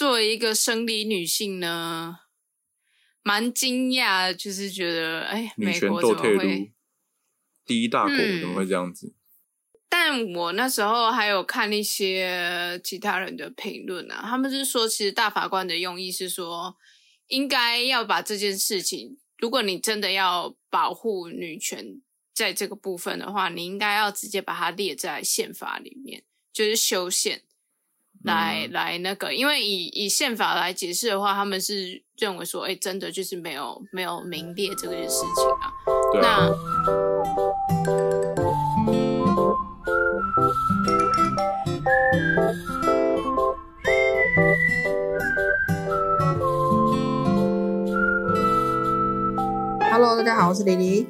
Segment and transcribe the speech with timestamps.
[0.00, 2.20] 作为一个生理女性呢，
[3.20, 6.68] 蛮惊讶，就是觉得哎，女美国权斗退怎么会路？
[7.66, 9.12] 第一大国嗯怎么会这样子？
[9.90, 16.78] 但我那时候还有看一些其他人的评论啊，他们是说，其实大法官的用意是说，
[17.26, 22.00] 应该要把这件事情，如果你真的要保护女权
[22.32, 26.24] 在这个部分的话，你应该要直接把它列在宪法里面，
[26.54, 27.42] 就是修宪
[28.24, 35.72] 来、嗯来那个，因为以以宪法来解释的话，他们是认为说，哎，真的就是没有没有名列这个事情啊。
[36.12, 36.50] 对啊，
[49.80, 51.06] 那哈喽，大家好，我是李黎，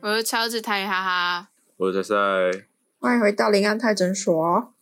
[0.00, 1.48] 我是超子泰哈哈。
[1.76, 2.16] 我是在
[3.00, 4.72] 欢迎回到林安泰诊所。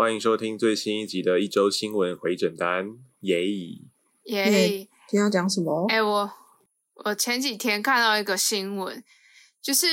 [0.00, 3.46] 欢迎收听最新一集的一周新闻回诊单，耶！
[3.46, 3.78] 耶、
[4.24, 4.68] 耶
[5.06, 5.84] 今天要讲什么？
[5.90, 6.32] 哎、我
[7.04, 9.04] 我前几天看到一个新闻，
[9.60, 9.86] 就是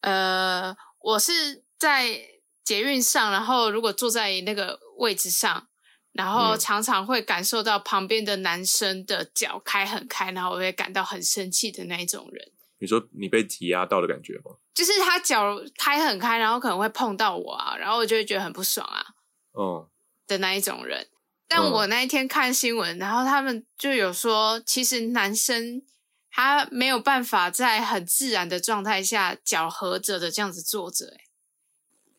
[0.00, 2.20] 呃，我是在
[2.64, 5.68] 捷运上，然后如果坐在那个位置上，
[6.10, 12.50] 然后嗯常常会感受到旁边的男生的脚开很开，然后我会感到很生气的那一种人。
[12.80, 14.56] 你说你被挤压到的感觉吗？
[14.74, 19.04] 就是他脚开很开，然后可能会碰到我啊，然后我就会觉得很不爽啊。
[19.52, 19.88] 哦，
[20.26, 21.08] 的那一种人。
[21.48, 25.82] 但嗯我那一天看新闻，然后他们就有说，其实男生
[26.30, 31.20] 他没有办法在很自然的状态下脚合着的这样子坐着、欸，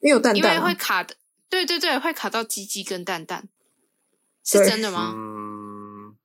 [0.02, 1.16] 因为有蛋因为会卡的，
[1.50, 3.48] 对对对，会卡到鸡鸡跟蛋蛋，
[4.44, 5.14] 是真的吗？
[5.16, 6.18] 嗯，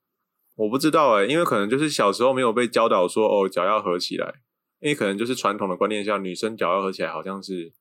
[0.56, 4.40] 我不知道哎、因为可能就是小时候没有被教导说哦脚要合起来，
[4.86, 7.72] 因为可能就是传统的观念下，女生脚要合起来好像是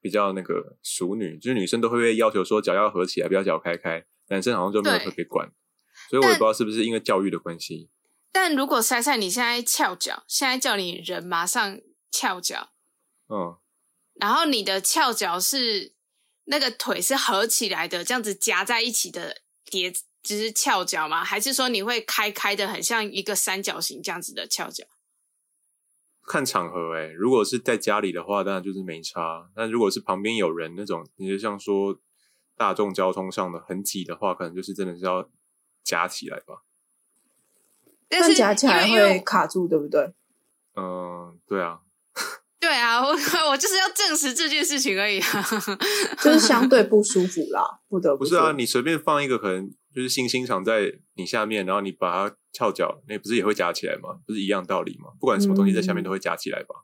[0.00, 5.52] 比较那个淑女，就是女生都会被要求说脚要合起来，不要脚开开，男生好像就没有特别管，
[6.08, 7.90] 所以我也不知道是不是因为教育的关系。
[8.32, 11.78] 但如果塞塞你现在翘脚，现在叫你人马上
[12.10, 12.70] 翘脚，
[13.28, 13.58] 嗯，
[14.14, 15.92] 然后你的翘脚是
[16.44, 21.22] 那个腿是合起来的，这样子夹在一起的叠，就是翘脚吗？
[21.22, 24.86] 还是说你会开开的，很像一个三角形这样子的翘脚？
[26.26, 29.48] 看场合哎、如果是在家里的话，当然就是没差。
[29.54, 31.98] 但如果是旁边有人那种，你就像说
[32.56, 35.28] 大众交通上的很挤的话，可能就是真的是要
[35.82, 36.62] 夹起来吧。
[38.08, 40.12] 但是夹起来会卡住，对不对？
[40.76, 41.80] 嗯，对啊，
[42.60, 43.10] 对啊，我
[43.50, 45.42] 我就是要证实这件事情而已啊。
[46.22, 54.18] 就是相对不舒服啦，不得不不是啊，你随便放一个可能就是星星长在你下面，然后你把它翘脚，那不是也会夹起来吗？
[54.26, 55.10] 不是一样道理吗？
[55.20, 56.74] 不管什么东西在下面嗯都会夹起来吧？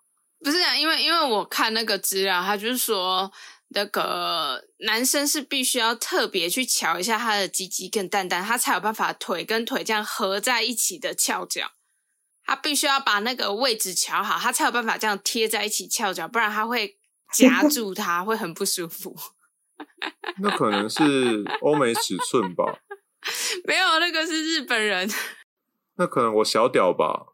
[0.43, 3.31] 不是啊，因为因为我看那个资料，他就是说
[3.71, 11.73] 那个男生是必须要特别去瞧一下他的鸡鸡跟蛋蛋，他才有办法腿跟腿这样合在一起的翘脚。
[12.45, 16.97] 他必须要把那个位置瞧好，他才有办法这样贴在一起翘脚，不然他会
[17.33, 19.15] 夹住他， 会很不舒服。
[20.39, 22.65] 那可能是欧美尺寸吧？
[23.65, 25.09] 没有，那个是日本人。
[25.97, 27.27] 那可能我小屌吧？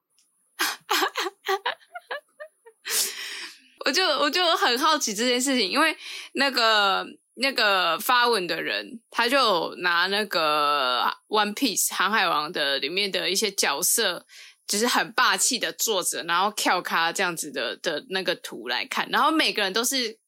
[3.84, 5.96] 我就我就很好奇这件事情，因为
[6.32, 14.26] 那个那个发文的人，他就拿那个《One Piece》航海王的里面的一些角色，
[14.66, 20.18] 就是很霸气的坐着，然后跳咖这样子的的那个图来看，然后每个人都是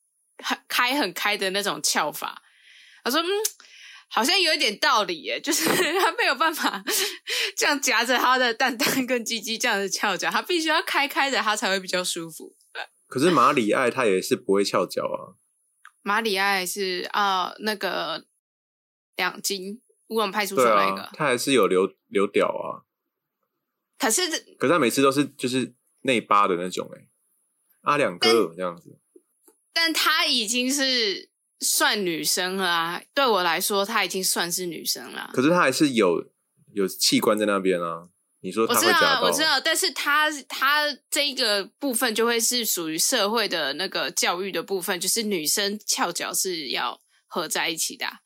[0.45, 2.41] 很开很开的那种翘法。
[3.03, 3.27] 他说：“嗯，
[4.11, 5.65] 好像有一点道理耶，就是
[6.01, 6.83] 他没有办法
[7.57, 12.55] 这样夹着他的蛋蛋跟鸡鸡这样子翘脚，他必须要开开的，他才会比较舒服。”
[13.07, 15.37] 可是马里艾他也是不会翘脚啊。
[16.03, 18.27] 马里艾是啊、那个
[19.17, 22.85] 两金乌龙派出所对那个，啊，他还是有留留屌啊。
[23.99, 27.09] 可是可是他每次都是就是内八的那种、欸，哎，
[27.83, 28.99] 阿两哥这样子。
[29.73, 31.31] 但他已经是
[31.61, 35.31] 算女生了啊，对我来说，她已经算是女生了。
[35.33, 36.25] 可是她还是有
[36.73, 38.09] 有器官在那边啊。
[38.41, 39.21] 你说我知道？
[39.23, 48.21] 我知道，但是她她这一个部分就会是属于社会的那个教育的部分，就是女生翘脚是要合在一起的啊、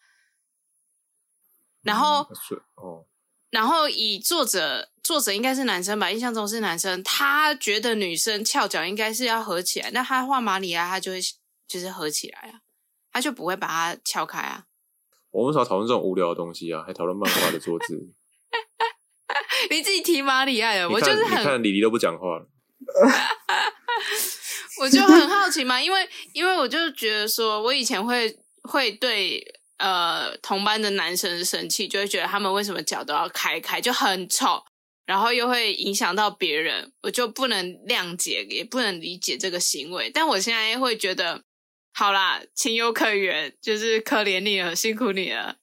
[1.83, 3.07] 然后嗯哦，
[3.49, 11.21] 然后以作者作者应该是男生吧，印象中是男生，他觉得女生翘脚应该是要合起来，那他画马里亚他就会
[11.67, 12.61] 就是合起来啊，
[13.13, 14.65] 他就不会把它撬开啊。
[15.31, 18.13] 我们少讨论这种无聊的东西啊，还讨论漫画的桌子。
[19.71, 22.49] 你自己提马里亚的，我就是很你看，李黎都不讲话了。
[24.81, 29.41] 我就很好奇嘛，因为因为我就觉得说，我以前会会对
[29.79, 34.63] 呃同班的男生生气，就会觉得他们为什么脚都要开开，就很丑，
[35.07, 40.11] 然后又会影响到别人，我就不能谅解，也不能理解这个行为。
[40.11, 41.45] 但我现在会觉得，
[41.93, 45.59] 好啦，情有可原，就是可怜你了，辛苦你了。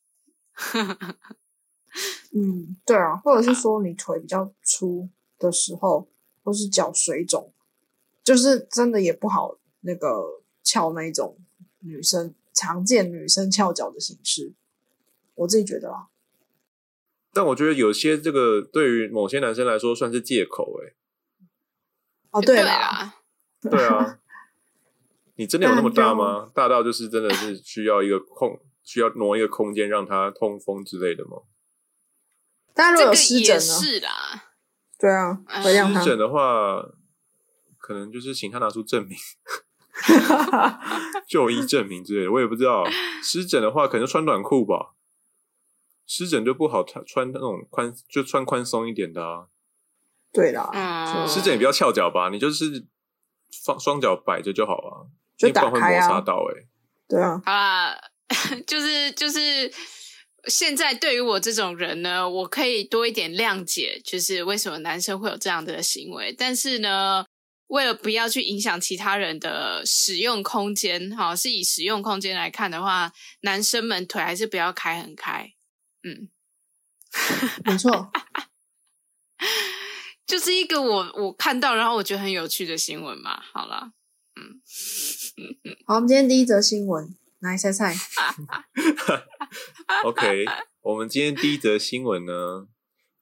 [2.31, 5.09] 嗯，对啊，或者是说你腿比较粗
[5.39, 6.07] 的时候，
[6.43, 7.51] 或是脚水肿，
[8.23, 11.37] 就是真的也不好那个翘那种
[11.79, 14.53] 女生常见女生翘脚的形式，
[15.33, 16.09] 我自己觉得啊。
[17.33, 20.93] 但我觉得有些这个对于某些男生来说算是借口哎。
[22.31, 23.15] 哦，对啦，
[23.61, 24.19] 对啊，
[25.39, 26.51] 你真的有那么大吗？
[26.53, 31.43] 大到就是真的是需要一个空，需要挪一个空间让它通风之类的吗？
[32.73, 33.61] 但如果有湿疹呢？
[33.61, 34.11] 是啦，
[34.99, 36.83] 对啊，湿疹的话，
[37.77, 39.17] 可能就是请他拿出证明，
[41.25, 42.31] 就医证明之类的。
[42.33, 42.83] 我也不知道，
[43.23, 44.93] 湿疹的话，可能穿短裤吧。
[46.05, 49.47] 湿疹就不好穿，穿那种宽，就穿宽松一点的啊。
[50.33, 52.85] 对啦，湿疹也不要翘脚吧，你就是
[53.49, 55.09] 双双脚摆着就好了，
[55.39, 56.21] 就打开啊。
[56.21, 56.67] 到哎，
[57.07, 57.97] 对啊，啊，
[58.67, 59.73] 就 是就是。
[60.47, 66.33] 现在对于我这种人呢，我可以多一点谅解，就是为什么男生会有这样的行为。
[66.35, 67.25] 但是呢，
[67.67, 73.11] 为了不要去影响其他人的使用空间，哈，是以使用空间来看的话，
[73.41, 75.51] 男生们腿还是不要开很开。
[76.03, 76.29] 嗯，
[77.65, 78.09] 没错，
[80.25, 83.43] 就是一个我我看到然后我觉得很有趣的新闻嘛。
[83.51, 83.91] 好了，
[84.39, 84.61] 嗯，
[85.85, 87.15] 好，我们今天第一则新闻。
[87.39, 87.93] 来猜猜。
[90.03, 90.45] OK，
[90.81, 92.67] 我们今天第一则新闻呢，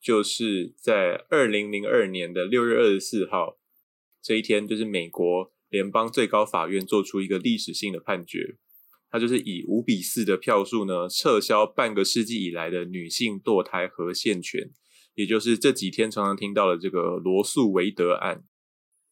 [0.02, 3.60] 就是在二零零二年的六月二十四号
[4.22, 8.58] 这一天，就是美国联邦最高法院做出一个历史性的判决，
[9.12, 14.72] 它就是以五比四的票数呢，撤销半个世纪以来的女性堕胎和限权，
[15.14, 18.44] 也就是这几天常常听到的这个罗素韦德案。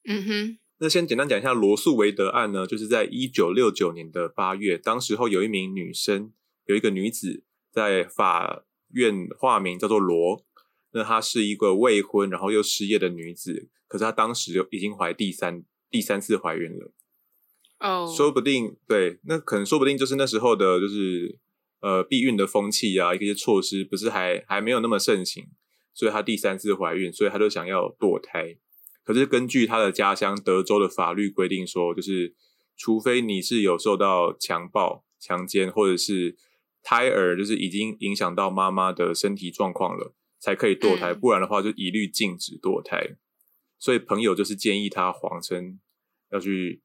[0.08, 0.58] 嗯哼。
[0.78, 6.34] 那先简单讲一下罗素维德案呢，就是在一九六九年的八月，当时候有一名女生，
[6.66, 10.46] 有一个女子在法院化名叫做罗，
[10.92, 16.92] 那她是一个未婚然后又失业的女子，可是她当时就已经怀第三第三次怀孕了。
[17.80, 21.40] 哦，说不定对，那可能说不定就是那时候的，就是
[21.80, 25.46] 呃避孕的风气啊，一些措施不是还还没有那么盛行，
[25.94, 28.58] 所以她第三次怀孕，所以她就想要堕胎。
[29.06, 32.34] 可是根据他的家乡德州的法律规定说，就是
[32.76, 36.36] 除非你是有受到强暴、强奸，或者是
[36.82, 43.16] 胎儿就是已经影响到妈妈的身体状况了，才可以堕胎，不然的话就一律禁止堕胎。
[43.78, 45.80] 所以朋友就是建议他谎称
[46.32, 46.82] 要去，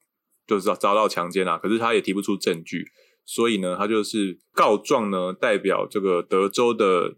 [0.46, 2.84] 就是遭遭到强奸啊，可是他也提不出证据，
[3.25, 7.16] 所以呢，他就是告状呢，代表这个德州的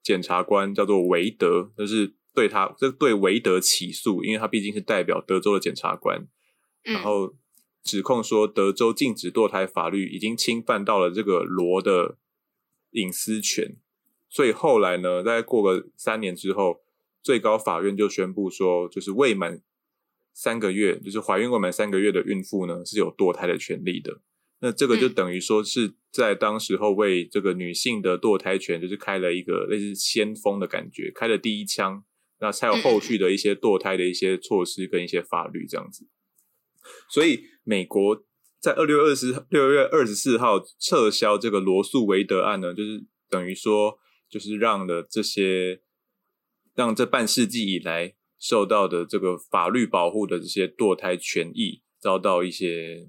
[0.00, 2.14] 检察官叫做韦德，就是。
[2.34, 6.26] 对他，这对韦德起诉，因为他毕竟是代表德州的检察官，
[6.82, 7.32] 然后
[7.84, 12.18] 指控说德州禁止堕胎法律已经侵犯到了这个罗的
[12.90, 13.76] 隐私权，
[14.28, 16.80] 所以后来呢，在过个三年之后，
[17.22, 19.62] 最高法院就宣布说，就是未满
[20.32, 24.20] 三个月，就是怀孕未满三个月的孕妇呢是有堕胎的权利的。
[24.58, 32.02] 那这个就等于说是在当时候为这个女性的堕胎权，就是开了一个类似先锋的感觉，开了第一枪。
[32.44, 36.06] 那才有后续的一些堕胎的一些措施跟一些法律这样子，
[37.08, 38.22] 所以美国
[38.60, 43.98] 在二六二十六月二十四号撤销这个罗素韦德案呢，就是等于说
[44.28, 45.80] 就是让了这些
[46.74, 53.08] 让这半世纪以来受到的这个法律保护的这些堕胎权益遭到一些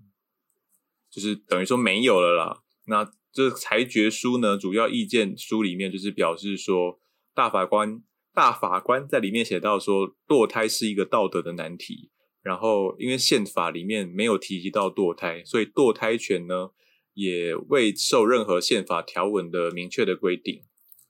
[1.11, 2.63] 就是等于说没有了啦。
[2.87, 7.01] 那这裁决书呢，主要意见书里面就是表示说
[7.33, 8.01] 大法官。
[8.35, 12.11] 大法官在里面写到说，堕胎是一个道德的难题。
[12.43, 16.69] 然后，因为宪法里面没有提及到堕胎，所以堕胎权呢
[17.15, 20.61] 也未受任何宪法条文的明确的规定。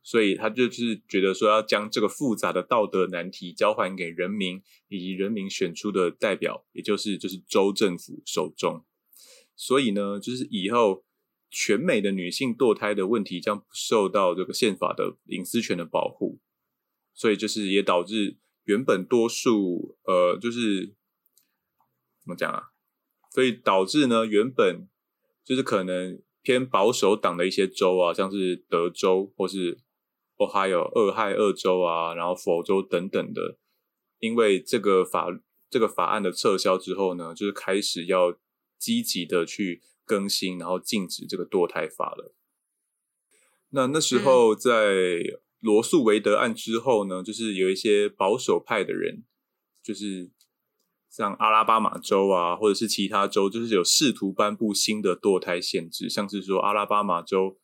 [0.02, 8.86] 所以他就是觉得说，要将这个复杂的道德难题交还给人民以及人民选出的代表，也就是就是州政府手中。
[9.56, 11.04] 所以呢，就是以后
[11.50, 16.40] 全美的女性堕胎的问题将不受到这个宪法的隐私权的保护。
[17.16, 20.94] 所以就是也导致原本多数呃就是
[22.22, 22.70] 怎么讲啊？
[23.32, 24.88] 所以导致呢原本
[25.44, 29.80] 就是可能偏保守党的一些州啊，像是德州或是
[30.38, 33.58] 哦还有俄亥俄州啊，然后佛州等等的，
[34.20, 35.28] 因为这个法
[35.70, 38.38] 这个法案的撤销之后呢，就是开始要
[38.78, 42.36] 积极的去更新，然后禁止这个堕胎法了。
[43.70, 45.22] 那那时候在
[45.66, 49.24] 罗素韦德案之后呢，就是有一些保守派的人，
[49.82, 50.30] 就是
[51.10, 57.58] 像阿拉巴马州啊，或者是其他州，就是有试图颁布新的堕胎限制，像是说阿拉巴马州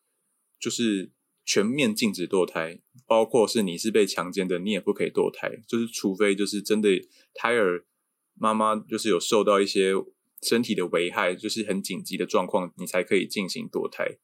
[0.59, 1.11] 就是
[1.45, 6.89] 全面禁止堕胎，包括是你是被强奸的，你也不可以堕胎，就是除非就是真的
[7.35, 7.85] 胎儿
[8.33, 9.93] 妈妈就是有受到一些
[10.41, 14.17] 身体的危害，就是很紧急的状况，你才可以进行堕胎。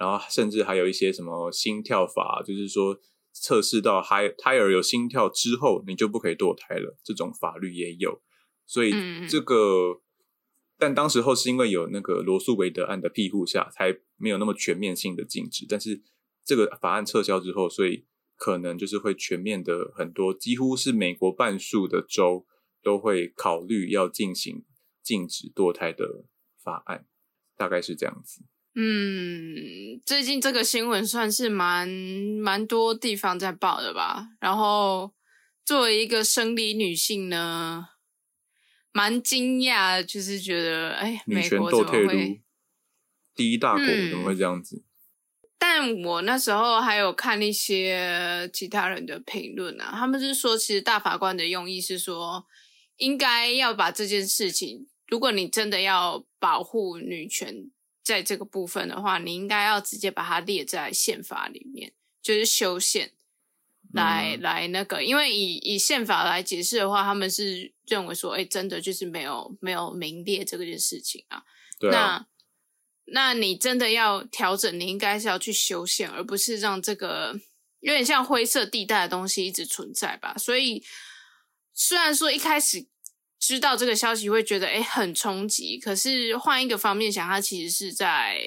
[0.00, 2.98] 然后甚至还有一些什么心跳法，就是说
[3.34, 6.96] 测试到胎胎儿有心跳之后，你就不可以堕胎了。
[7.04, 8.22] 这种法律也有，
[8.64, 8.92] 所以
[9.28, 10.00] 这个，
[10.78, 15.66] 但当时候是因为有那个罗素韦德案的庇护下，才没有那么全面性的禁止。
[15.68, 16.02] 但是
[16.46, 22.46] 这个法案撤销之后，所以可能就是会全面的很多，几乎是美国半数的州
[22.82, 24.64] 都会考虑要进行
[25.02, 26.24] 禁止堕胎的
[26.64, 27.06] 法案，
[27.54, 28.46] 大概是这样子。
[28.72, 34.28] 嗯，最近这个新闻算是蛮蛮多地方在报的吧。
[34.38, 35.12] 然后
[35.64, 37.88] 作为一个生理女性呢，
[38.92, 42.42] 蛮惊讶，就是觉得哎，美国怎么会
[43.34, 44.84] 第一大国怎么会这样子？
[45.58, 52.46] 但我那时候还有看一些其他人的评论啊，他们是说，其实大法官的用意是说，
[52.98, 57.68] 应该要把这件事情，如果你真的要保护女权。
[58.10, 63.12] 在这个部分的话，你应该要直接把它列在宪法里面，就是修宪
[63.92, 71.44] 来来那个，因为以以宪法来解释的话，他们是认为说，哎，真的就是没有没有明列这件事情啊。
[71.80, 72.26] 那
[73.04, 77.38] 那你真的要调整，你应该是要去修宪，而不是让这个
[77.78, 80.34] 有点像灰色地带的东西一直存在吧。
[80.36, 80.82] 所以
[81.72, 82.89] 虽然说一开始。
[83.40, 88.38] 知道这个消息会觉得哎很冲击，可是换一个方面想，他其实是在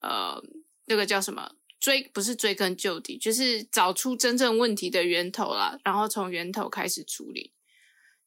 [0.00, 0.40] 呃
[0.86, 7.52] 那个叫什么追不是追根究底，就是找出真正问题的源头啦，然后从源头开始处理。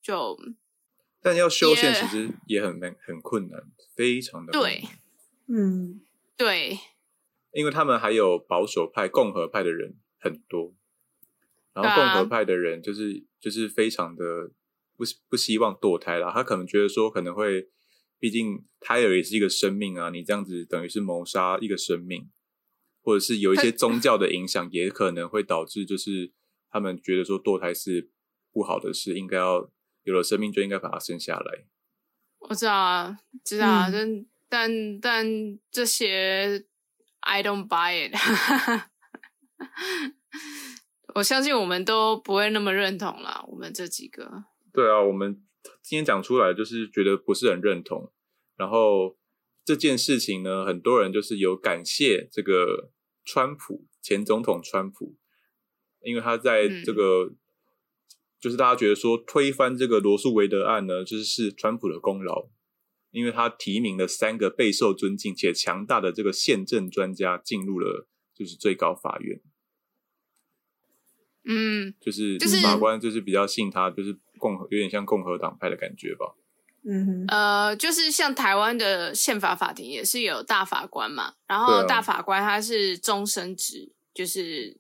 [0.02, 0.38] 就
[1.22, 3.60] 但要修宪其实也很难很困难，
[3.96, 4.84] 非常的对，
[5.48, 6.02] 嗯
[6.36, 6.78] 对，
[7.54, 10.76] 因为他们还有保守派、共和派的人很多，
[11.74, 14.52] 然后共和派的人就是就是非常的。
[14.98, 17.70] 不不希望堕胎啦，他可能觉得说可能会，
[18.20, 22.32] 毕竟胎儿也是一个生命啊，你这样子等于是谋杀一个生命，
[23.04, 26.34] 或者是有一些宗教的影响，也可能会导致就是
[26.72, 28.10] 他们觉得说堕胎是
[28.52, 29.70] 不好的事，应该要
[30.04, 31.66] 有了生命就应该把它生下来。
[32.40, 36.66] 我知道啊，知道啊，但但但这些
[37.20, 38.16] I don't buy it，
[41.14, 44.46] 我相信我们都不会那么认同啦，我们这几个。
[44.78, 45.42] 对啊，我们
[45.82, 48.14] 今天讲出来就是觉得不是很认同。
[48.56, 49.18] 然后
[49.66, 52.92] 这件事情呢，很多人就是有感谢这个
[53.26, 55.16] 川普前总统川普，
[56.02, 57.34] 因为他在这个
[58.40, 62.48] 就是大家觉得说推翻这个罗素韦德案呢，就是是川普的功劳，
[63.10, 69.42] 因为他提名了三个备受尊敬且强大的这个宪政专家进入了就是最高法院。
[71.46, 74.20] 嗯，就是法官就是比较信他，就是。
[74.38, 76.36] 共和有点像共和党派的感觉吧，
[76.88, 84.80] 嗯，呃，就是像台湾的宪法法庭也是有大法官嘛，然后大法官他是终身职，就是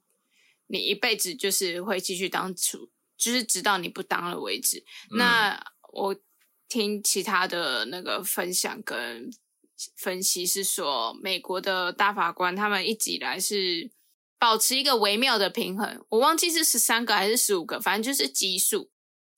[0.67, 4.83] 你一辈子就是会继续当主，就是直到你不当了为止。
[5.11, 5.61] 那
[5.91, 6.15] 我
[6.69, 9.29] 听其他的那个分享跟
[9.95, 13.91] 分析是说，美国的大法官他们一直以来是
[14.39, 18.89] 保持一个微妙的平衡，我忘记是十三个还是十五个，反正就是奇数。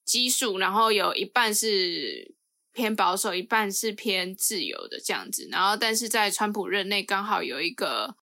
[0.09, 2.33] 基数，然后有一半是
[2.73, 5.47] 偏保守，一半是偏自由的这样子。
[5.51, 8.15] 然后，但是在川普任内，刚好有一个，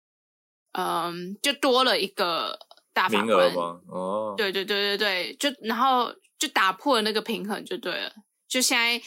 [0.72, 2.58] 嗯，就多了一个
[2.92, 3.80] 大法官吗？
[3.86, 8.12] 哦，对对对对对，就然后就打破了那个平衡，就对了。
[8.48, 9.00] 就现在，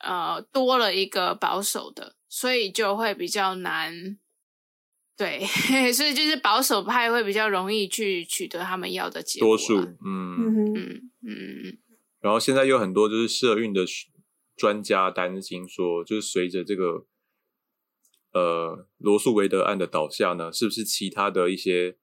[0.00, 4.18] 呃，多了一个保守的，所以就会比较难。
[5.16, 5.46] 对，
[5.96, 9.48] 所以就是保守派会比较容易去取得他们要的结果。
[9.48, 11.78] 多数，嗯嗯嗯嗯。
[12.26, 13.84] 然后现在有很多就是社运的
[14.56, 17.06] 专家担心说，就是随着这个
[18.32, 21.98] 呃罗素韦德案的倒下呢，是不是其他的一些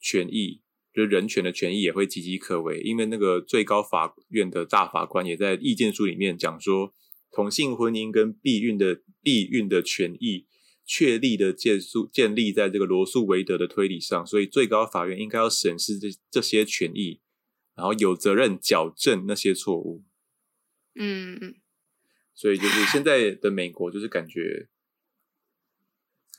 [0.00, 0.62] 权益，
[0.94, 2.80] 就是人权的权益也会岌岌可危？
[2.80, 6.94] 因为那个最高法院的大法官也在意见书里面讲说，
[7.30, 10.46] 同性婚姻跟避孕的避孕的权益
[10.86, 17.20] 确立的建树建立在这个罗素韦德的推理上，所以最高法院应该要审视这这些权益。
[17.78, 20.02] 然后有责任矫正那些错误，
[20.96, 21.54] 嗯嗯，
[22.34, 24.68] 所以就是现在的美国，就是感觉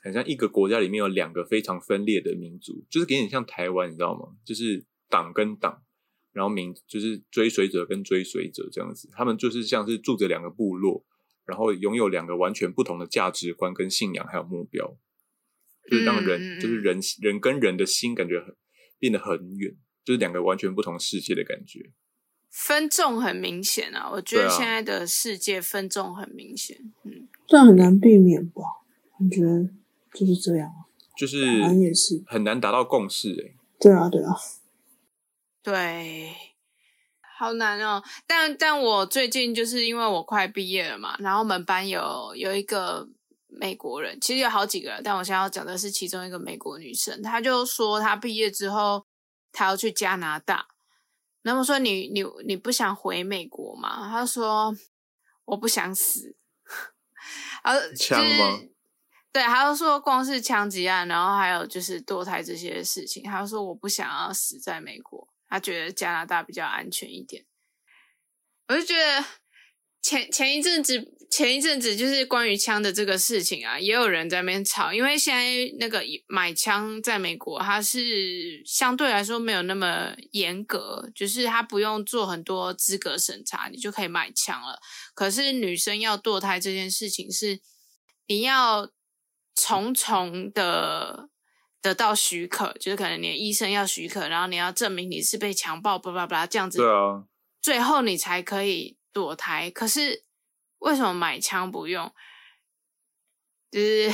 [0.02, 4.36] 很像一个国家里面有两个非常分裂的民族，就是有点像台湾，你知道吗？
[4.44, 5.82] 就是党跟党，
[6.34, 11.06] 然后民就是追随者跟追随者这样子，他们就是像是住着两个部落，
[11.46, 14.98] 然后拥有两个完全不同的价值观跟信仰还有目标，
[15.90, 18.54] 就是让人、就是人人跟人的心感觉很
[18.98, 19.78] 变得很远，
[20.10, 21.92] 就是两个完全不同世界的感觉。
[22.50, 26.76] 分众很明显啊，我觉得现在的世界分众很明显。
[27.04, 28.64] 嗯，这样很难避免吧？
[29.20, 29.70] 我觉得
[30.12, 31.46] 就是这样啊，就是
[31.80, 32.24] 也是。
[32.26, 34.36] 很难达到共识、欸，对啊，对啊，
[35.62, 36.32] 对，
[37.38, 38.02] 好难哦。
[38.26, 43.08] 但但我最近就是因为我快毕业了嘛，然后我们班有有一个
[43.48, 49.06] 美国人，其实有好几个人，但我现在要讲的是其中一个美国女生，她就说她毕业之后
[49.52, 50.68] 她要去加拿大，
[51.42, 54.10] 那么说你你你不想回美国吗？
[54.10, 54.76] 他说
[55.46, 56.36] 我不想死，
[57.64, 58.60] 然后枪吗？
[59.32, 67.46] 对，他就说光是枪击案，然后还有就是堕胎这些事情，他就说我不想要死在美国，他觉得加拿大比较安全一点。
[68.68, 69.24] 我就觉得
[70.02, 84.80] 前前一阵子前一阵子就是关于枪的这个事情啊，也有人在那边吵，因为现在那个买枪在美国，它是相对来说没有那么严格，就是它不用做很多资格审查，你就可以买枪了。
[85.14, 87.60] 可是女生要堕胎这件事情是
[88.28, 88.90] 你要
[89.54, 91.30] 重重的
[91.82, 97.26] 得到许可，就是可能你的医生要许可，然后你要证明你是被强暴，巴拉巴拉这样子，对啊，
[97.62, 99.70] 最后你才可以堕胎。
[99.72, 100.24] 可是
[100.80, 102.14] 为什么买枪不用？
[103.72, 104.12] 就是，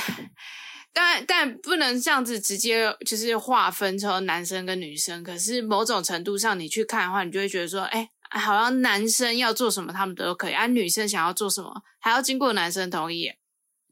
[0.91, 5.23] 但但不能这样子直接就是划分成男生跟女生。
[5.23, 13.31] 可是某种程度上，你去看的话，你就会觉得说，哎、好像男生要做什么，他们都可以；而、女生想要做什么，还要经过男生同意。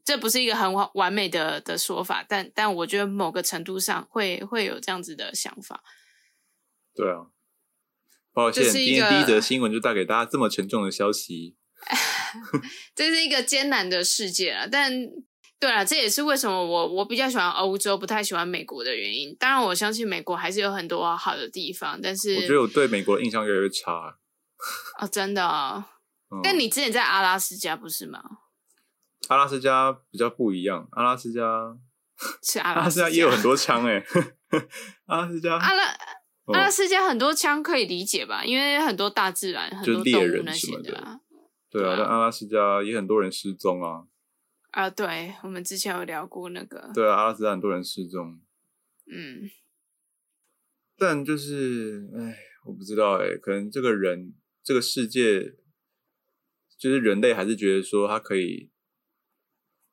[0.04, 5.82] 这不是一个很完完美的的说法，但但我觉得某个程度上会会有这样子的想法。
[6.94, 7.33] 对啊。
[8.34, 11.56] 抱歉，今天第一个则新闻就带给大家这么沉重的消息。
[12.94, 14.66] 这是一个艰难的世界啊！
[14.70, 14.92] 但
[15.60, 19.34] 对了，这也是为什么我我比较喜欢欧洲，不太喜欢美国的原因。
[19.38, 24.18] 当然，我相信美国还是有很多好的地方，但是我觉得我对美国的印象越来越差。
[24.98, 25.84] 哦，真的、哦。
[26.34, 28.20] 嗯、但你之前在阿拉斯加不是吗？
[29.28, 31.40] 阿拉斯加比较不一样，阿拉斯加
[32.42, 34.04] 是阿阿拉斯加也有很多 枪哎、
[35.06, 35.84] 阿拉斯加阿拉
[36.44, 38.44] 哦阿拉斯加很多枪可以理解吧？
[38.44, 41.20] 因为很多大自然，很多动物那人什么的些的啊。
[41.70, 44.06] 对啊，对啊但阿拉斯加也很多人失踪啊。
[44.70, 48.40] 啊，对，我们之前有聊过那个，对啊，阿拉斯加很多人失踪，
[49.06, 49.48] 嗯，
[50.98, 55.54] 但就是哎，我不知道哎，可能这个人这个世界，
[56.76, 58.70] 就是人类还是觉得说他可以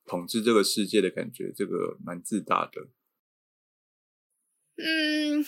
[0.05, 2.89] 统治这个世界的感觉，这个蛮自大的。
[4.77, 5.45] 嗯，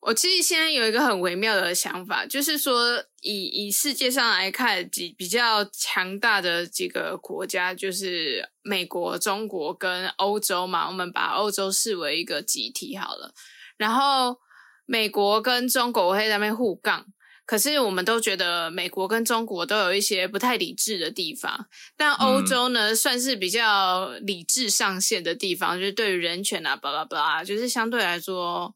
[0.00, 10.88] 我其实现在有一个很微妙的想法，就是说以以世界上来看，几比较强大的几个国家，就是美国、中国跟欧洲嘛。
[10.88, 13.34] 我们把欧洲视为一个集体好了。
[13.76, 14.38] 然后
[14.86, 17.04] 美国跟中国会在那边互杠，
[17.44, 28.74] 可是我们都觉得美国跟中国都有一些不太理智的地方，但欧洲呢，算是比较理智上限的地方，就是对于人权啊，巴拉巴拉，就是相对来说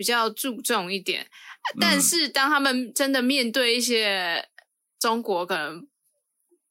[0.00, 1.26] 比较注重一点。
[1.78, 4.48] 但是当他们真的面对一些
[4.98, 5.86] 中国可能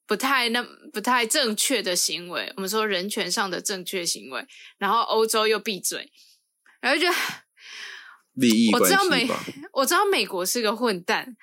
[0.08, 4.44] 不太那不太正确的行为，我们说人权上的正确行为，
[4.80, 6.12] 然后欧洲又闭嘴，
[6.82, 7.08] 然后就。
[8.34, 9.28] 利益我知道美
[9.74, 11.36] 我知道美国是个混蛋，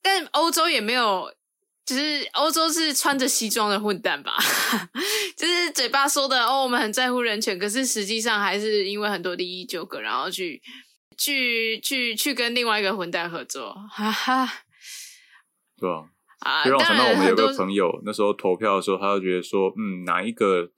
[0.00, 1.34] 但欧洲也没有，
[1.84, 4.36] 就是欧洲是穿着西装的混蛋吧？
[5.36, 10.62] 就是嘴巴说的哦，我们很在乎人权，可是实际上还是因为很多利益纠葛，然后去
[11.22, 14.64] 去去去跟另外一个混蛋合作，哈哈
[15.76, 16.10] 对吧？
[16.40, 16.64] 啊！
[16.64, 20.72] 就让我想到我们有个朋友，那时候投票的时候，他就觉得说，嗯，哪一个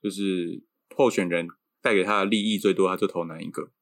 [0.00, 0.62] 就是
[0.94, 1.48] 候选人
[1.82, 3.72] 带给他的利益最多，他就投哪一个。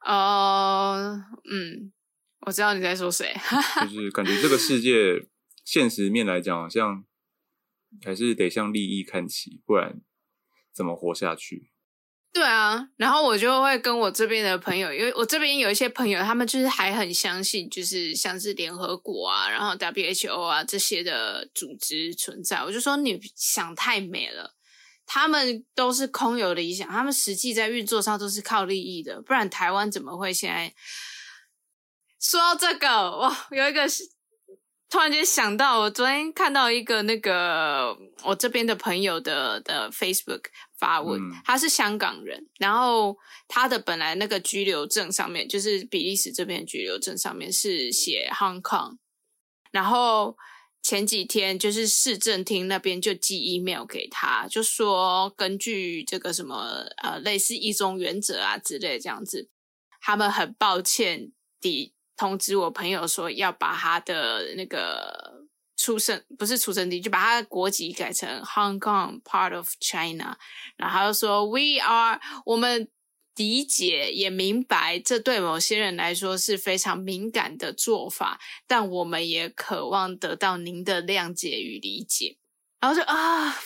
[0.00, 1.92] 哦，嗯，
[2.40, 3.32] 我知道你在说谁，
[3.86, 5.24] 就是感觉这个世界
[5.64, 7.04] 现实面来讲，好像
[8.04, 10.00] 还是得向利益看齐，不然
[10.72, 11.69] 怎么活下去？
[12.32, 22.62] 对啊，然后我就会跟我这边的朋友，因为我这边有一些朋友，他们就是还很相信，就是像是联合国啊，然后 WHO 啊这些的组织存在。
[22.62, 24.54] 我就说你想太美了，
[25.04, 30.72] 他们都是空有理想，他们实际在运作上都是靠利益的，不然台湾怎么会现在？
[32.20, 33.88] 说到这个，哇，有一个
[34.90, 41.32] 突然间想到，我昨天看到一个那个我这边的朋友的的 Facebook 发文，嗯。
[41.44, 48.96] 他是香港人，然后他的本来那个居留证上面，就是比利时这边的居留证上面是写 Hong Kong，
[49.70, 50.36] 然后
[50.82, 59.48] 前几天就是市政厅那边就寄 email 给他，就说根据这个什么呃类似一中原则啊之类这样子，
[60.00, 70.36] 他们很抱歉地通知我朋友说要把他的那个出生不是出生地，就把他的国籍改成 Hong Kong part of China，
[70.76, 72.88] 然后说 We are 我们。
[73.36, 82.36] 理解也明白，这对某些人来说是非常敏感的做法，但我们也渴望得到您的谅解与理解。
[82.80, 83.56] 然后就啊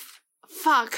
[0.48, 0.92] ，fuck，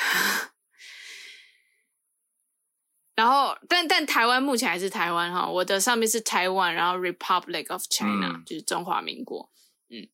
[3.16, 9.50] 然后但但台湾目前还是台湾哈，我的上面是台湾，然后 Republic of China、嗯就是中华民国，
[9.88, 10.06] 嗯，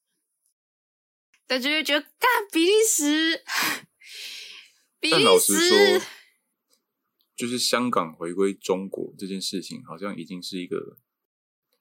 [1.48, 3.42] 但就会觉得干比利时，
[5.00, 6.06] 比利但老实时说，
[7.36, 10.96] 就是香港回归中国这件事情，好像已经是一个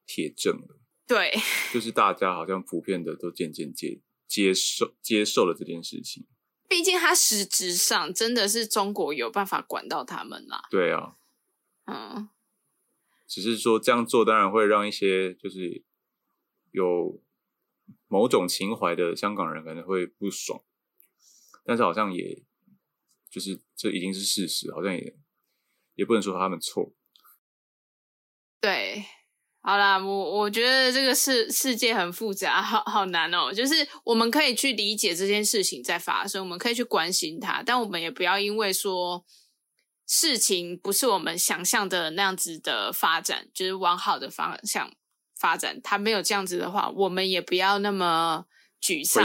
[0.07, 0.79] 铁证了。
[1.05, 1.31] 对
[1.71, 6.25] 就是大家好像普遍的都渐渐接接受接受了这件事情。
[6.71, 10.63] 毕竟它实质上真的是中国有办法管到他们啦。
[10.71, 11.17] 对啊，
[11.83, 12.29] 嗯，
[13.27, 15.83] 只是说这样做当然会让一些就是
[16.71, 17.21] 有
[18.07, 20.63] 某种情怀的香港人可能会不爽，
[21.65, 22.41] 但是好像也
[23.29, 25.17] 就是这已经是事实，好像也
[25.95, 26.93] 也不能说他们错。
[28.61, 29.03] 对，
[29.63, 33.53] 好啦，我我觉得这个世世界很复杂，好好难哦。
[33.53, 39.23] 就是我们可以去理解这件事情在发生，我们可以去关心它，但我们也不要因为说
[40.07, 44.91] 事情不是我们想象的那样子的发展，就是往好的方向
[45.39, 48.45] 发展，它没有这样子的话，我们也不要那么
[48.81, 49.23] 沮丧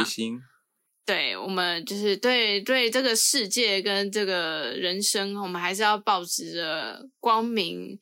[1.07, 7.99] 对我们就是对对这个世界跟这个人生，我们还是要保持着光明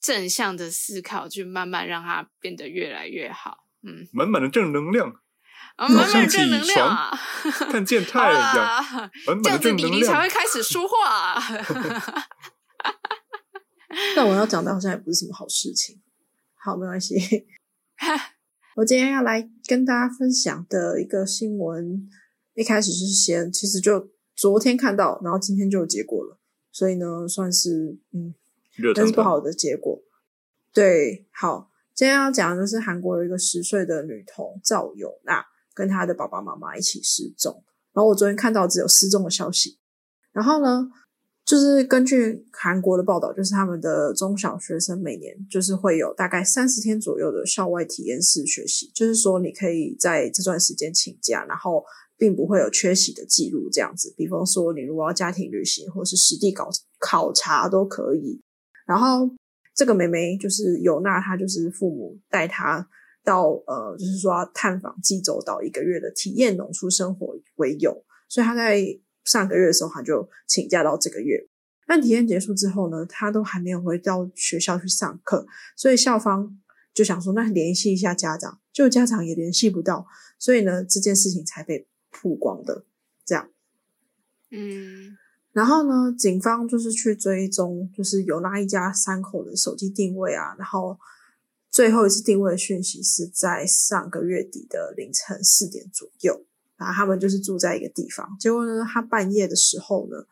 [0.00, 3.66] 正向的思考，去慢慢让它变得越来越好。
[3.82, 5.10] 嗯，满满的正能量，
[5.76, 7.10] 啊， 慢慢上起正能量啊，
[7.70, 10.28] 看见好太阳，啦，满这满的样子李正能量黎才会。
[10.28, 11.40] 开始说话。
[14.14, 16.00] 但我要讲的好像也不是什么好事情。
[16.54, 17.16] 好，没关系。
[18.76, 22.08] 我今天要来跟大家分享的一个新闻，
[22.54, 26.38] 一开始是先，其实就昨天看到，然后今天就有结果了，
[26.70, 28.34] 所以呢，算是嗯，
[28.94, 30.02] 但是不好的结果。
[30.72, 39.78] 对，好，今天要讲的就是韩国有一个十岁的女童赵友娜跟她的爸爸妈妈一起失踪，然后我昨天看到只有失踪的消息，
[40.30, 40.88] 然后呢，
[41.44, 51.84] 就是根据韩国的报道，就是他们的中小学生每年就是会有大概三十天左右的校外体验式学习，就是说你可以在这段时间请假，然后
[52.16, 54.14] 并不会有缺席的记录这样子。
[54.16, 58.40] 比方说你如果要家庭旅行或是实地考考察都可以。
[58.90, 59.30] 然后
[59.72, 62.84] 这个妹妹就是尤娜，她就是父母带她
[63.22, 68.82] 到呃，就是说探访济州岛一个月的体验农出生活为由，所以她在
[69.24, 71.46] 上个月的时候，她就请假到这个月。
[71.86, 76.58] 但体验结束之后呢，她都还没有回到学校去上课，所以校方
[76.92, 80.04] 就想说，那联系一下家长，就家长也联系不到，
[80.36, 82.84] 所以呢，这件事情才被曝光的。
[83.24, 83.48] 这样，
[84.50, 85.16] 嗯
[85.52, 90.96] 然后呢，警方就是去追踪，就是有那一家三口的手机定位啊，然后
[91.70, 96.44] 最后一次定位的讯息是在上个月底的凌晨四点左右，
[96.76, 100.24] 然后他们就是住在一个地方，结果呢，他半夜的时候呢，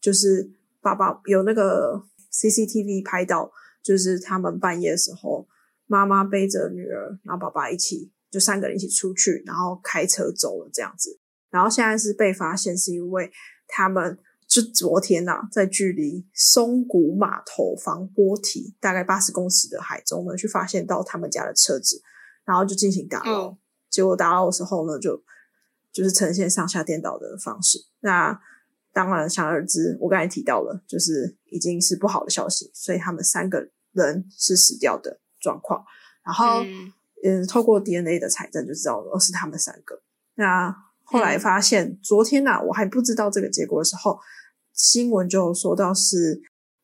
[0.00, 5.46] 就是爸爸有那个 CCTV 拍到，就是他们半夜的时候，
[5.86, 11.18] 妈妈背着女儿，然后爸爸一起就三个人一起出去，然后开车走了这样子，
[11.50, 13.30] 然后现在是被发现是因为
[13.68, 14.18] 他们。
[14.52, 22.02] 就昨天呐、在距离松谷码头防波堤大概八十公尺的海中呢，去发现到他们家的车子，
[22.44, 23.46] 然后就进行打捞。
[23.46, 23.58] 嗯
[23.92, 25.22] 结果打捞的时候呢，就
[25.92, 27.78] 就是呈现上下颠倒的方式。
[28.00, 28.40] 那
[28.90, 35.84] 当然，想而知，我刚才提到了，就是已经是不好的消息，所以他们三个人是死掉的状况。
[36.24, 40.00] 然后，嗯嗯，透过 DNA 的采证就知道了，是他们三个。
[40.36, 44.18] 那后来发现，昨天呐、我还不知道这个结果的时候，
[44.72, 46.42] 新闻就有说到是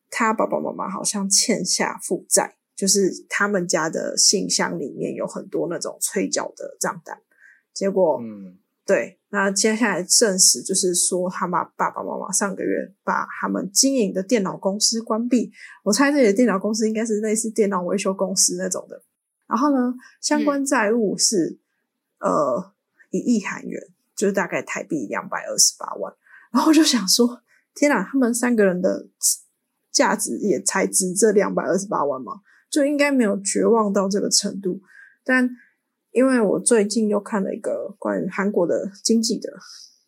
[0.09, 7.21] 他爸爸妈妈好像欠下负债，就是他们家的信箱里面有很多那种催缴的账单。
[7.73, 15.51] 结果，嗯，对，那接下来证实就是说，他妈爸爸妈妈上个月把他们经营的电脑公司关闭。
[15.83, 19.01] 我猜这里的电脑公司应该是类似电脑维修公司那种的。
[19.47, 21.59] 然后呢，相关债务是、
[22.19, 22.73] 呃
[23.11, 23.81] 一亿韩元，
[24.15, 26.13] 就是大概台币两百二十八万。
[26.51, 27.41] 然后我就想说，
[27.79, 29.07] 天哪，他们三个人的
[29.89, 32.41] 价值也才值这两百二十八万吗？
[32.69, 34.81] 就应该没有绝望到这个程度。
[35.23, 35.49] 但
[36.11, 39.49] 因为我最近又看了一个关于韩国的经济的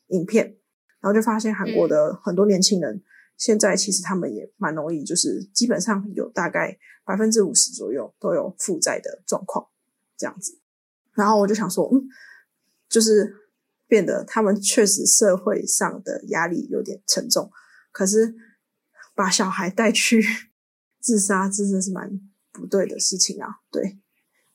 [0.08, 0.58] 影片，
[1.00, 3.02] 然后就发现韩国的很多年轻人
[3.38, 9.66] 现在其实他们也蛮容易，就是基本上有大概百分之五十左右都有负债的状况
[10.18, 10.60] 这样子。
[11.14, 12.04] 然后我就想说，嗯，
[12.90, 13.34] 就是
[13.92, 17.52] 变得他们确实社会上的压力有点沉重，
[17.92, 18.34] 可是
[19.14, 20.24] 把小孩带去
[21.04, 22.10] 自杀，真的是蛮
[22.54, 23.48] 不对的事情啊。
[23.70, 24.00] 对，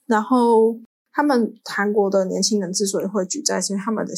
[0.06, 0.80] 然后。
[1.18, 4.12] 他们韩国的年轻人之所以会举债，是因为他们的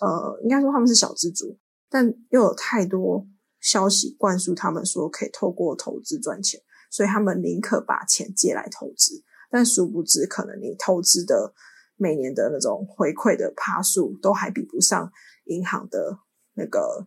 [0.00, 1.58] 呃，应该说他们是小资族，
[1.90, 3.28] 但又有太多
[3.60, 6.58] 消息灌输他们说可以透过投资赚钱，
[6.90, 9.22] 所以他们宁可把钱借来投资。
[9.50, 11.52] 但殊不知，可能你投资的
[11.98, 15.12] 每年的那种回馈的趴数，都还比不上
[15.44, 16.20] 银行的
[16.54, 17.06] 那个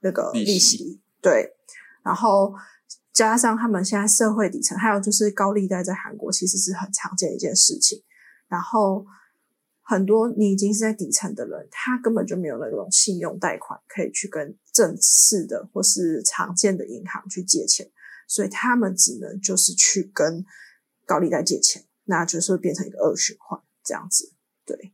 [0.00, 1.00] 那个利息。
[1.20, 1.56] 对，
[2.04, 2.54] 然后
[3.12, 8.04] 加上他们现在社会底层，还有就是高利贷在韩国其实是很常见的一件事情。
[8.48, 9.06] 然后
[9.80, 17.90] 很多你已经是在底层的人，他根本就没有那种信用贷款可以去跟正式的或是常见的银行去借钱，
[18.28, 20.44] 所以他们只能就是去跟
[21.06, 24.32] 高利贷借钱，那就是会变成一个恶循环这样子。
[24.64, 24.92] 对，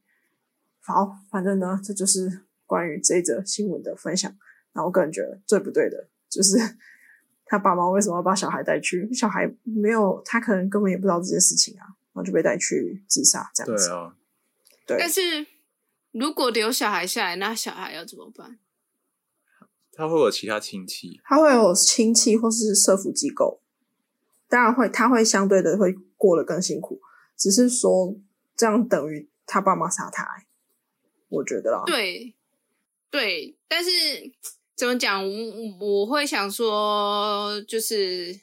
[0.80, 4.34] 好，反正呢，这就是关于这则新闻的分享。
[4.72, 6.58] 那我个人觉得最不对的就是
[7.44, 9.08] 他爸妈为什么要把小孩带去？
[9.12, 11.84] 小孩没有，他可能根本也不知道这件事情啊。
[12.14, 13.86] 然后就被带去自杀，这样子。
[13.86, 14.16] 对啊，
[14.86, 14.96] 对。
[14.98, 15.46] 但是
[16.10, 18.58] 如果留小孩下来，那小孩要怎么办？
[19.92, 23.62] 他会有其他亲戚，他会有亲戚或是社福机构，
[24.48, 27.00] 当然会，他会相对的会过得更辛苦。
[27.36, 28.16] 只是说
[28.58, 30.26] 这样等于他爸妈杀他，
[31.28, 31.84] 我觉得啦。
[31.86, 32.36] 对，
[33.10, 33.90] 对，但是
[34.76, 35.26] 怎么讲？
[35.26, 38.40] 我我会想说，就是。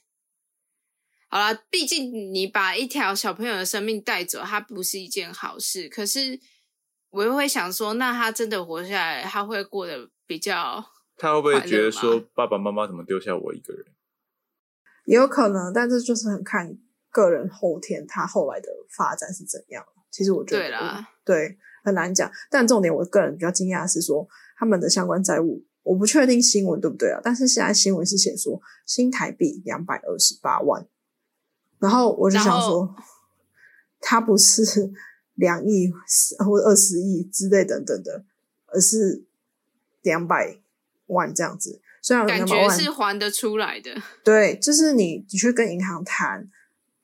[1.27, 5.89] 好啦，毕竟你把一条小朋友的生命带走，它不是一件好事。
[5.89, 6.39] 可是
[7.09, 10.85] 我又会想说，那他真的活下来，他会过得比较……
[11.17, 13.85] 他会不会觉得说，爸爸妈妈怎么丢下我一个人？
[15.05, 16.77] 也有可能，但这就是很看
[17.09, 19.85] 个人后天他后来的发展是怎样。
[20.15, 22.31] 其实我觉得，对，很难讲。
[22.49, 24.25] 但重点，我个人比较惊讶的是说，
[24.55, 27.19] 他们的相关债务，我不确定新闻对不对啊？
[27.21, 30.87] 但是现在新闻是写说，新台币两百二十八万。
[31.79, 32.95] 然后我就想说，
[33.99, 34.63] 他不是
[35.35, 35.91] 两亿
[36.39, 38.23] 或二十亿之类等等的，
[38.67, 39.25] 而是
[40.01, 40.59] 两百
[41.07, 41.81] 万这样子。
[42.01, 46.47] 虽然感觉是还得出来的，对，就是你你去跟银行谈，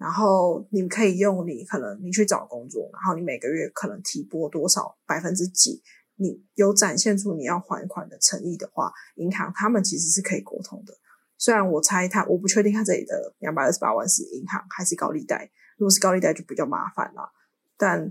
[0.02, 5.84] 然后你可以用你可能你去找工作，然后你每个月可能提拨多少百分之几，
[6.16, 10.98] 你有展现出你要还款的诚意的话，银行他们其实是可以沟通的。
[11.38, 15.52] 虽然我猜他，我不确定他这里的两百二十八万是银行还是高利贷。
[15.78, 17.32] 如果是高利贷就比较麻烦了，
[17.78, 18.04] 但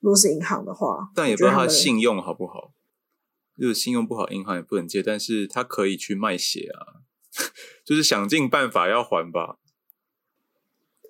[0.00, 2.72] 如果是银行的话，但也不知道他信用好不好。
[3.58, 7.04] 就是信用不好，银行也不能借，但是他可以去卖血啊，
[7.84, 9.58] 就是想尽办法要还吧。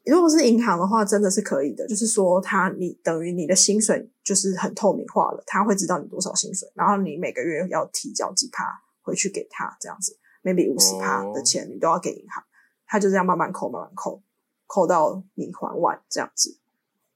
[0.07, 1.87] 如果是银行的话，真的是可以的。
[1.88, 8.64] 就是说，他你等于你的薪水就是很透明化了，他会知道你多少薪水，然后你每个月要提交几趴
[9.03, 10.16] 回去给他，这样子。
[10.42, 12.45] maybe 五十趴的钱你都要给银行，
[12.87, 14.23] 他就这样慢慢扣，慢慢扣，
[14.69, 16.57] 扣到你还完这样子。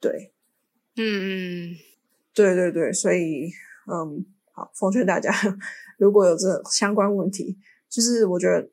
[0.00, 0.33] 对，
[0.96, 1.76] 嗯，
[2.35, 3.53] 对对对，所以
[3.87, 5.31] 嗯，好，奉劝大家，
[5.96, 7.57] 如果有这相关问题，
[7.88, 8.68] 就是我觉得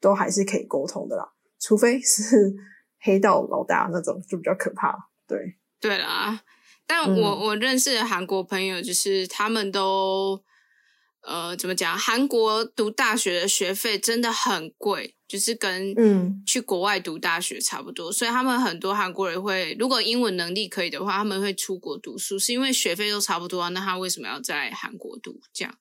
[0.00, 2.54] 都还是可以沟通的啦，除非是
[3.00, 5.08] 黑道老大那种，就比较可怕。
[5.26, 6.42] 对，对啦，
[6.86, 10.42] 但我我认识的韩国朋友，就是他们都。
[11.20, 11.98] 呃，怎么讲？
[11.98, 18.10] 韩国读大学的学费真的很贵，就是跟嗯去国外读大学差不多。
[18.10, 23.68] 所以他们很多韩国人会，如果英文能力可以的话，他们会出国读书，是因为学费都差不多啊。
[23.70, 25.40] 那他为什么要在韩国读？
[25.52, 25.74] 这样，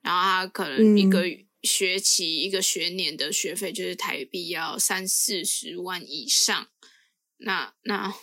[0.00, 1.24] 然后他可能一个
[1.62, 6.68] 学期、一个学年的学费就是台币要三四十万以上。
[7.38, 8.14] 那那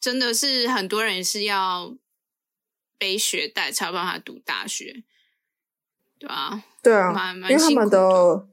[0.00, 1.96] 真的是很多人是要。
[3.00, 5.04] 背学贷才有办法读大学，
[6.18, 8.46] 对啊，对啊，因为他们的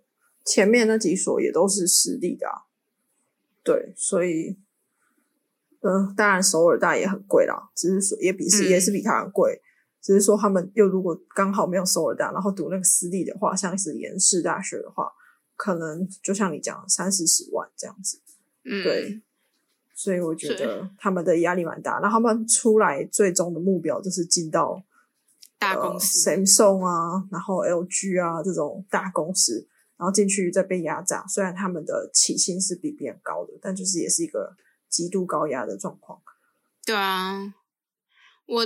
[0.45, 2.47] 前面那几所也都是私立的，
[3.62, 4.56] 对，所以，
[5.82, 9.62] 嗯，当然首尔大也很贵啦，只是说也比是也是比它贵，
[10.08, 15.12] 只是说他们又如果刚好没有首尔大，然后读那个私立的话，像是延世大学的话，
[15.58, 18.22] 可能就像你讲三四十万这样子，
[18.63, 19.22] 嗯，对，
[19.93, 22.00] 所以我觉得他们的压力蛮大。
[22.00, 24.82] 然后他们出来最终的目标就是进到
[25.60, 29.67] 大公司、呃、，Samsung 啊，然后 LG 啊这种大公司，
[29.98, 31.28] 然后进去再被压榨。
[31.28, 34.56] 虽然他们的起薪是比别人高的，但就是也是一个
[34.88, 36.22] 极度高压的状况。
[36.86, 37.54] 对啊，
[38.46, 38.65] 我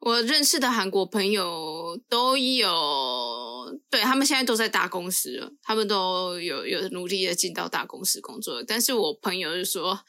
[0.00, 8.62] 我认识的韩国朋友都有，对他们现在都在大公司了，他们都有有努力的进到大公司工作。
[8.62, 10.00] 但是我朋友就说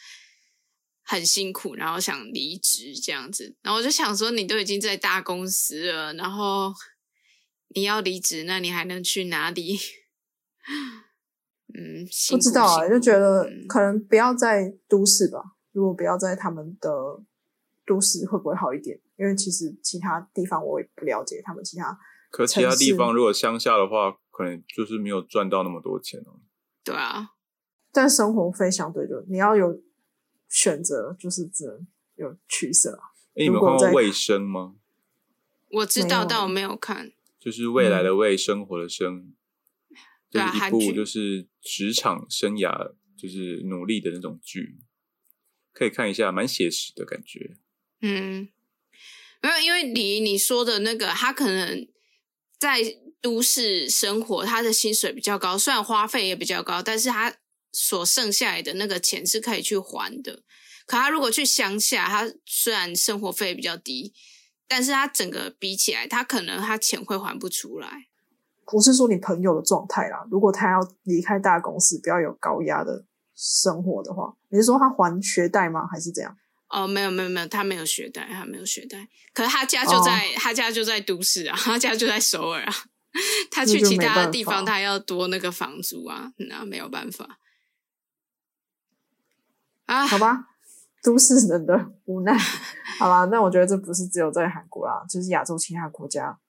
[1.03, 3.55] 很辛苦，然后想离职这样子。
[3.61, 6.73] 然后我就想说，你都已经在大公司了，然后
[7.75, 9.77] 你要离职，那你还能去哪里？
[11.73, 15.41] 嗯，不知道啊，啊，就觉得嗯可能不要在都市吧。
[15.71, 16.89] 如果不要在他们的
[17.85, 18.99] 都市，会不会好一点？
[19.21, 21.95] 因为其实其他地方我也不了解他们其他。
[22.31, 26.41] 可其他地方如果乡下的话，可能就是没有赚到那么多钱哦。
[26.83, 27.33] 对啊，
[27.91, 29.79] 但生活费相对就你要有
[30.49, 33.13] 选择，就是只能有取舍啊。
[33.35, 34.75] 哎，你看过卫生吗？
[35.69, 37.11] 我知道，但我没有看。
[37.39, 39.33] 就是未来的未，生活的生，
[40.29, 44.79] 就对啊是一部就是职场生涯就是努力的那种剧，
[45.73, 47.57] 可以看一下，蛮写实的感觉。
[48.01, 48.49] 嗯，
[49.41, 51.87] 没有，因为你你说的那个，他可能
[52.59, 57.33] 在都市生活，他的薪水比较高，虽然花费也比较高，但是他
[57.71, 60.43] 所剩下来的那个钱是可以去还的。
[60.85, 64.13] 可他如果去乡下，他虽然生活费比较低，
[64.67, 68.07] 但是他整个比起来，他可能他钱会还不出来。
[68.65, 75.87] 不是说你朋友的状态啦，如果他要离开大公司，不要有高压的生活的话，你是说他还学贷吗？
[75.91, 76.35] 还是怎样？
[76.71, 79.07] 哦，没有没有没有，他没有学贷，他没有学贷。
[79.33, 82.73] 可是他家就在、他家就在都市啊，他家就在首尔啊。
[83.51, 87.39] 他去其他的地方，法他要多那个房租啊，那没有办法
[89.85, 90.07] 啊。
[90.07, 90.47] 好吧，
[91.03, 92.37] 都市人的无奈。
[92.97, 96.39] 好吧，那我觉得这不是只有在韩国啦，就是亚洲其他国家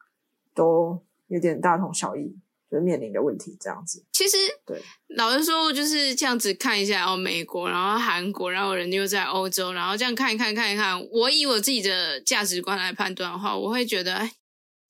[0.55, 2.39] 都有点大同小异，
[2.73, 4.03] 就是面临的问题这样子。
[4.13, 4.81] 其实对，
[5.17, 14.33] 老实说，就是这样子看一下哦，美国，然后韩国，然后人又在欧洲，然后这样看一看看一看，我以我自己的价值观来判断的话，我会觉得哎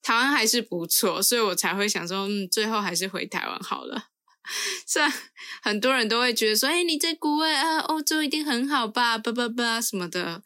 [0.00, 4.04] 台湾还是不错，所以我才会想说，嗯，最后还是回台湾好了。
[4.86, 5.12] 是啊
[5.62, 10.42] 很多人都会觉得说，哎，你在国外啊，欧洲一定很好吧，叭叭叭什么的。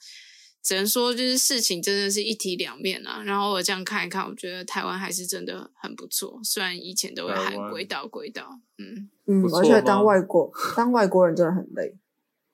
[0.67, 3.23] 只能说，就是事情真的是一体两面啊。
[3.25, 6.41] 然后我这样看一看，我觉得台湾还是真的很不错。
[6.43, 11.97] 虽然以前都会喊鬼岛鬼岛，嗯嗯而且当外国当外国人真的很累，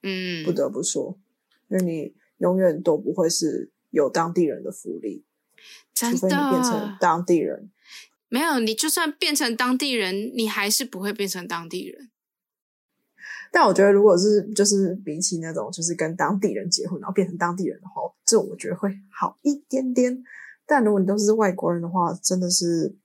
[0.02, 1.18] 嗯，不得不说，
[1.70, 5.24] 因为你永远都不会是有当地人的福利，
[5.94, 7.70] 真除非你变成当地人。
[8.28, 8.58] 没有。
[8.58, 12.10] 你就算变成当地人，你还是不会变成当地人。
[13.54, 20.24] 但我觉得，如果是就是比起那种就是跟当地人结婚，然后变成当地人的话，这种我觉得会好一点点。
[20.64, 22.96] 但如果你都是外国人的话，真的是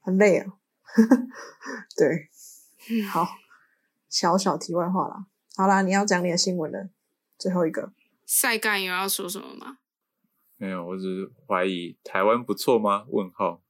[0.00, 0.54] 很累啊。
[1.96, 2.28] 对，
[3.10, 3.26] 好，
[4.08, 5.26] 小小题外话啦。
[5.56, 6.88] 好啦，你要讲你的新闻了，
[7.36, 7.92] 最后一个。
[8.24, 9.78] 赛干有要说什么吗？
[10.56, 13.06] 没有，我只是怀疑台湾不错吗？
[13.08, 13.62] 问号，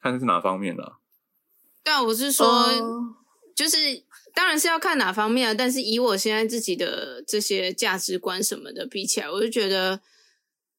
[0.00, 0.94] 看是哪方面的。
[1.84, 3.16] 对啊，我是说，呃
[3.54, 4.02] 就是
[4.34, 5.54] 当然是要看哪方面啊。
[5.54, 10.00] 但是以我现在自己的这些价值观什么的比起来，我就觉得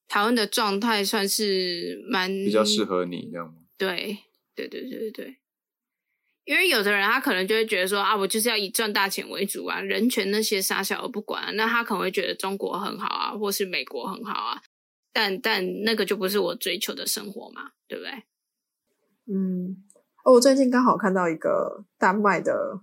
[0.08, 3.56] 台湾的状态算是蛮比较适合你这样吗？
[3.78, 4.20] 对，
[4.56, 5.38] 对对对对对，
[6.44, 14.62] 因为有的人他可能就会觉得说啊，我就是要以赚大钱为主啊，人权那些傻小我不管、啊，那他可能会觉得中国很好啊，或是美国很好啊，
[15.12, 18.12] 但但那个就不是我追求的生活嘛，对不对？
[19.28, 19.84] 嗯，
[20.26, 22.82] 哦，我最近刚好看到一个丹麦的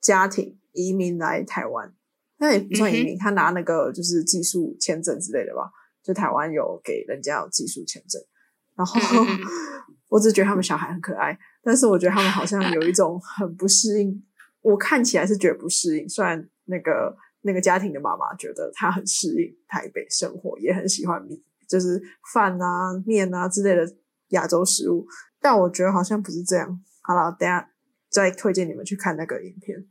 [0.00, 1.92] 家庭移民来台湾，
[2.38, 5.68] 那也不算移民，他拿那个就是技术签证之类的吧，
[6.04, 8.22] 就台湾有给人家有技术签证，
[8.76, 9.00] 然后
[10.08, 14.24] 我只是觉得他们小孩很可爱，但是我觉得他们好像有一种很不适应，
[14.62, 22.00] 我看起来是觉得不适应，虽然那个那个家庭的妈妈觉得她很适应台北生活，也很喜欢米，就是
[22.32, 23.96] 饭啊、面啊之类的
[24.28, 25.04] 亚洲食物，
[25.46, 26.82] 但我觉得好像不是这样。
[27.02, 27.70] 好了，等下
[28.08, 29.86] 再推荐你们去看那个影片。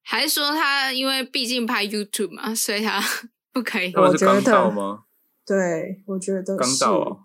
[0.00, 2.98] 还是说他因为毕竟拍 YouTube 嘛，所以他
[3.52, 5.04] 不可以他是刚我觉得到吗？
[5.44, 7.24] 对，我觉得刚是到哦。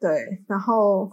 [0.00, 1.12] 对，然后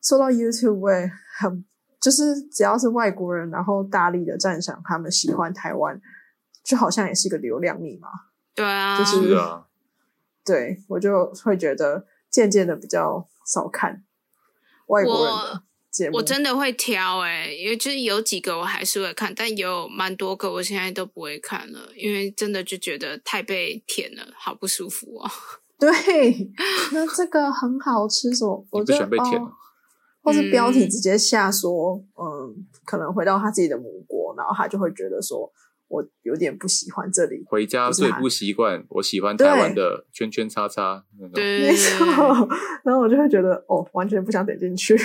[0.00, 1.64] 说到 YouTube，我也很
[2.00, 6.00] 就是只要是外国人，然后大力的赞赏他们喜欢台湾，
[6.62, 8.08] 就好像也是一个流量密码。
[8.54, 9.66] 对啊，就是是啊，
[10.44, 14.04] 对我就会觉得渐渐的比较少看
[14.92, 16.16] 外国人的节目？
[16.18, 25.30] 我真的会挑哎、因为就是有几个我还是会看，但有蛮多个我现在都不会看了，因为真的就觉得太被舔了，好不舒服哦。
[25.78, 25.90] 对，
[26.92, 28.66] 那这个很好吃，什么？
[28.70, 29.50] 我你不喜欢被舔哦，
[30.22, 35.50] 或是标题嗯直接下说，嗯，可能回到他自己的母国，然后他就会觉得说，
[35.92, 37.44] 我有点不喜欢这里。
[37.46, 41.32] 回家最不习惯，我喜欢台湾的圈圈叉叉那种。
[41.34, 42.48] 对没错，
[42.82, 44.96] 然后我就会觉得，哦，完全不想点进去。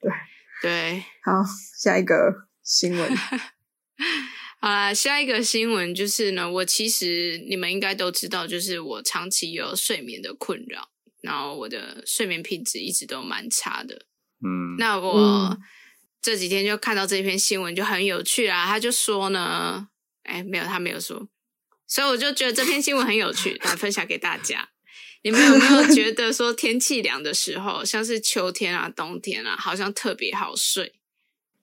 [0.00, 0.10] 对
[0.60, 1.44] 对，好，
[1.78, 3.16] 下一个新闻，
[4.60, 10.88] 好啦，下一个新闻就是呢，我其实你们应该都知道，就是我长期有睡眠的困扰，
[11.20, 14.06] 然后我的睡眠品质一直都蛮差的。
[14.44, 15.58] 嗯，那我嗯
[16.20, 18.66] 这几天就看到这篇新闻，就很有趣啦。
[18.66, 19.88] 他就说呢，
[20.22, 21.28] 哎，没有，他没有说，
[21.86, 24.70] 所以我就觉得这篇新闻很有趣，来分享给大家。
[25.24, 30.94] 你们有没有觉得说天气凉的时候，像是秋天啊、冬天啊，好像特别好睡？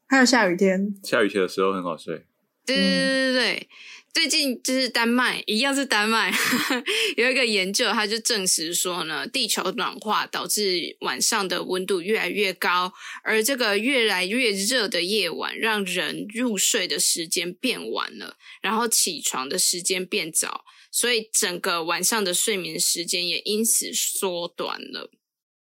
[0.07, 2.26] 还有下雨天，下雨天的时候很好睡。
[2.70, 3.70] 对对对对对，
[4.13, 6.34] 最近就是丹麦，一样是丹麦，
[7.15, 12.91] 有一个研究，它就证实说呢，地球暖化导致晚上的温度越来越高，
[13.24, 25.11] 而这个越来越热的夜晚，让人入睡的时间变晚了，然后起床的时间变早，所以整个晚上的睡眠时间也因此缩短了。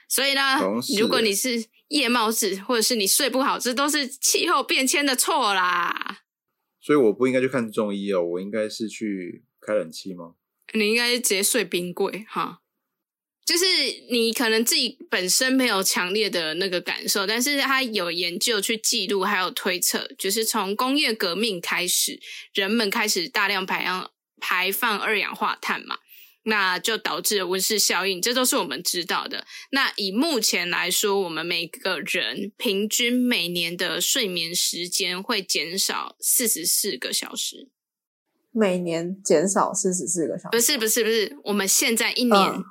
[0.09, 0.59] 所以呢
[0.99, 6.23] 如果欸你是夜猫子，或者是你睡不好，这都是气候变迁的错啦。
[6.83, 10.35] 所以我不应该去看中医哦，我应该是去开冷气吗？
[10.75, 12.59] 你应该直接睡冰柜哈。
[13.45, 13.65] 就是
[14.09, 22.21] 你可能自己本身没有强烈的那个感受，但是他有研究去记录，还有推测，就是从工业革命开始，
[22.55, 25.99] 人们开始大量排放排放二氧化碳嘛，
[26.45, 29.47] 那就导致了温室效应，这都是我们知道的。
[29.71, 37.69] 那以目前来说，我们每个人平均每年的睡眠时间会减少四十四个小时。
[38.51, 40.49] 每年减少四十四个小时。
[40.51, 42.65] 不是不是不是，我们现在一年嗯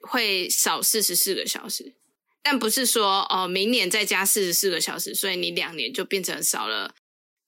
[0.00, 1.94] 会少四十四个小时，
[2.42, 6.94] 但不是说哦，明年再加四十四个小时，所以你两年就变成少了，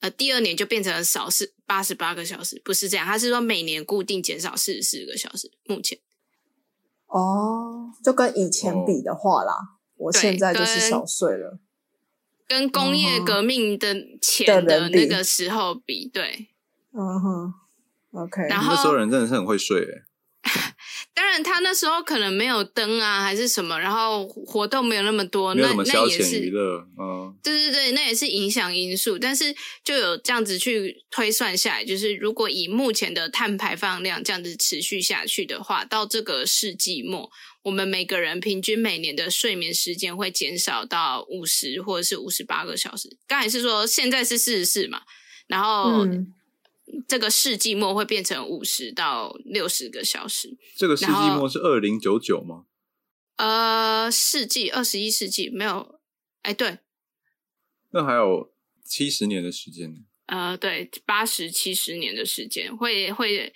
[0.03, 5.50] 呃，第二年就变成少是八十八个小时，不是这样，他是说每年固定减少四十四个小时。
[5.64, 5.96] 目前
[7.07, 11.61] 哦，就跟以前比的话啦，我现在就是少睡了。
[12.48, 16.48] 跟工业哦革命的前的那个时候比，对，
[16.92, 17.55] 嗯哼
[18.11, 20.03] ，OK，然后那时候人真的是很会睡诶。
[21.14, 29.54] 当然他那时候可能没有灯啊，还是什么，然后活动没有那么多，那那也是娱乐，嗯，对对对，那也是影响因素，但是
[29.84, 37.30] 就有这样子去推算下来，就是如果以目前的碳排放量这样子持续下去的话，到这个世纪末，
[37.62, 43.18] 我们每个人平均每年的睡眠时间会减少到五十或者是五十八个小时。
[43.28, 45.02] 刚才是说现在是四十四嘛，
[45.46, 46.32] 然后嗯
[47.09, 50.57] 这个世纪末会变成五十到六十个小时。
[50.76, 52.66] 这个世纪末是二零九九吗？
[53.36, 56.01] 呃，世纪二十一世纪没有，
[56.43, 56.78] 哎，对，
[57.90, 58.53] 那还有
[58.84, 60.05] 七十年的时间。
[60.26, 63.53] 呃，对，八十七十年的时间，会会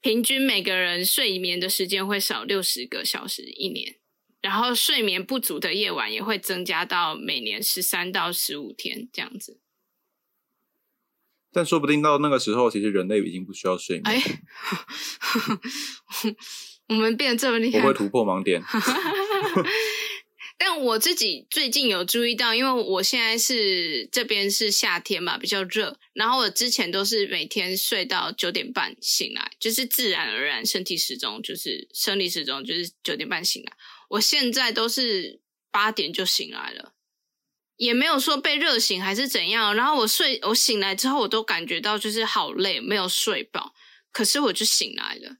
[0.00, 3.96] 平均每个人睡眠的时间会少六十个小时一年，
[4.40, 9.60] 然后睡眠不足的夜晚也会增加到每年十三到十五天这样子。
[11.54, 14.22] 但说不定到那个时候，其实人类已经不需要睡眠，哎，
[16.90, 18.60] 我们变得这么厉害我会，突破盲点。
[20.56, 33.72] 但我自己最近有注意到，因为我现在是这边是夏天嘛，比较热，然后我之前都是每天睡到九点半醒来，就是自然而然身体时钟就是生理时钟就是九点半醒来。
[34.10, 35.40] 我现在都是
[35.72, 36.93] 八点就醒来了，
[37.76, 39.74] 也没有说被热醒还是怎样。
[39.74, 43.74] 然后我睡我醒来之后，我都感觉到就是好累，没有睡饱，
[44.12, 45.36] 可是我就醒来了。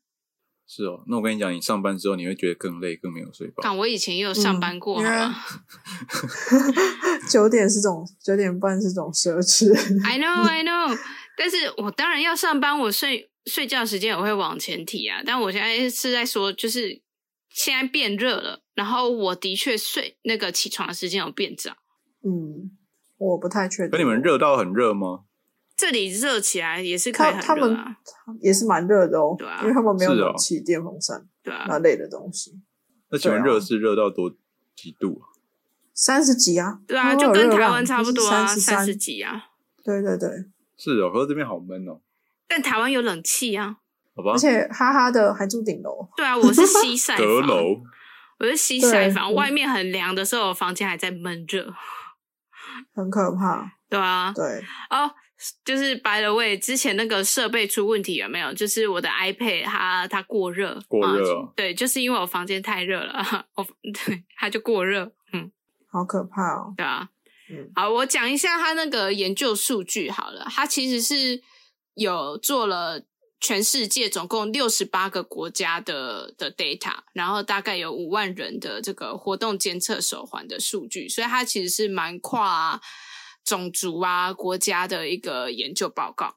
[0.66, 3.62] 是哦，那我跟你讲，你上班之后你会觉得更累，更没有睡饱。
[3.62, 5.44] 看我以前也有上班过，嗯好吗？
[7.30, 9.72] 九点是种九点半是种奢侈。
[10.04, 10.98] I know, I know，
[11.36, 15.22] 但是我当然要上班，我睡睡觉时间我会往前提啊。
[15.24, 17.00] 但我现在是在说，就是
[17.50, 21.76] 现在变热了，然后我的确睡那个起床的时间有变早。
[22.24, 22.70] 嗯，
[23.18, 23.90] 我不太确定。
[23.90, 25.20] 可你们热到很热吗？
[25.76, 27.96] 这里热起来也是可以他他们很热啊，
[28.40, 32.60] 也是蛮热的哦，对啊因为他们没有冷气、电风扇对啊那，类的东西。
[33.10, 34.30] 那请问热是热到多
[34.76, 35.34] 几度啊？
[35.92, 38.96] 三十几啊，对啊，就跟台湾差不多啊，三三十十。
[38.96, 39.46] 几啊。
[39.84, 40.28] 对对对，
[40.76, 42.00] 是哦，可是这边好闷哦。
[42.48, 43.76] 但台湾有冷气啊，
[44.14, 47.82] 好吧而，且哈哈的还住顶楼，对啊，我是西 晒，阁楼
[48.38, 51.74] 我是西晒房，外面很凉的时候，我房间还在闷热。
[52.94, 53.72] 很可怕。
[53.90, 54.42] 对啊，对，
[54.90, 55.10] 哦，
[55.64, 58.52] 就是 by the way，之前那个设备出问题有没有？
[58.54, 63.24] 就是我的 iPad 它它过热，过热啊对，就是因为我房间太热了，
[63.54, 63.64] 我
[64.06, 65.50] 对它就过热，嗯，
[65.90, 66.74] 好可怕哦。
[66.76, 67.08] 对啊，
[67.50, 71.40] 嗯好，我讲一下它那个研究数据好了，它其实是
[71.94, 73.04] 有做了
[73.40, 82.80] 全世界总共六十八个国家的的 data，然后大概有五万人的这个活动监测手环的数据，所以它其实是蛮跨
[83.44, 86.36] 种族啊国家的一个研究报告。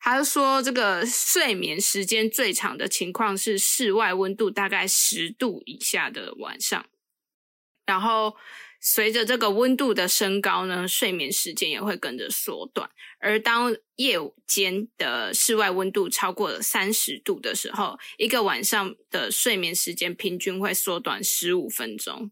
[0.00, 6.86] 他说，这个睡眠时间最长的情况是室外温度大概十度以下的晚上，
[7.84, 8.36] 然后
[8.80, 12.88] 随着这个温度的升高呢，睡眠时间也会跟着缩短。
[13.20, 14.16] 而当夜
[14.46, 22.30] 间的室外温度超过了三十度的时候，一个晚上的睡眠时间平均会缩短十五分钟。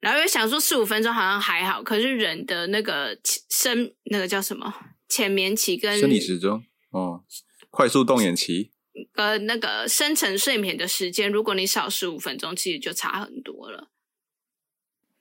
[0.00, 3.18] 然后又想说十五分钟好像还好，可是人的那个
[3.50, 4.72] 深那个叫什么
[5.08, 7.24] 浅眠期跟生理时钟哦，
[7.70, 8.70] 快速动眼期，
[9.14, 13.90] 呃那个深层睡眠的时间，如果你少十五分钟，其实就差很多了。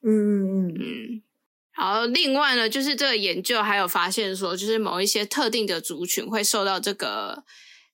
[0.09, 1.21] 嗯嗯嗯，嗯，
[1.71, 7.43] 好，另外呢，就是这个研究还有发现说，就是某一些特定的族群会受到这个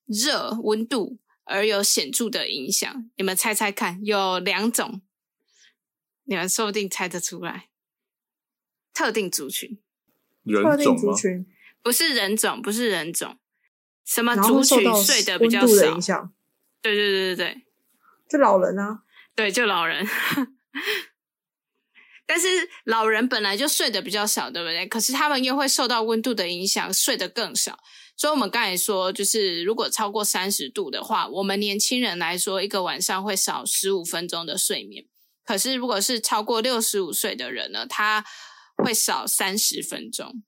[0.05, 3.09] 热温度而有显著的影响。
[3.18, 5.01] 你们猜猜看，有两种，
[6.26, 7.70] 你们说不定猜得出来。
[8.93, 9.80] 特定族群
[10.43, 11.01] 人特定种吗？
[11.01, 11.45] 族群，
[11.82, 13.39] 不是人种，不是人种，
[14.05, 16.30] 什么族群睡得比较少
[16.80, 17.61] 对对对对对，
[18.30, 19.01] 就老人啊，
[19.36, 20.07] 对，就老人。
[22.26, 22.47] 但是
[22.86, 24.88] 老人本来就睡得比较少，对不对？
[24.88, 27.80] 可是他们又会受到温度的影响，睡得更少。
[28.15, 35.05] 所以，我们刚才说，就是如果超过三十度的话，我们年轻人来说，一个晚上会少十五分钟的睡眠。
[35.43, 38.24] 可是，如果是超过六十五岁的人呢，他
[38.78, 40.43] 会少三十分钟。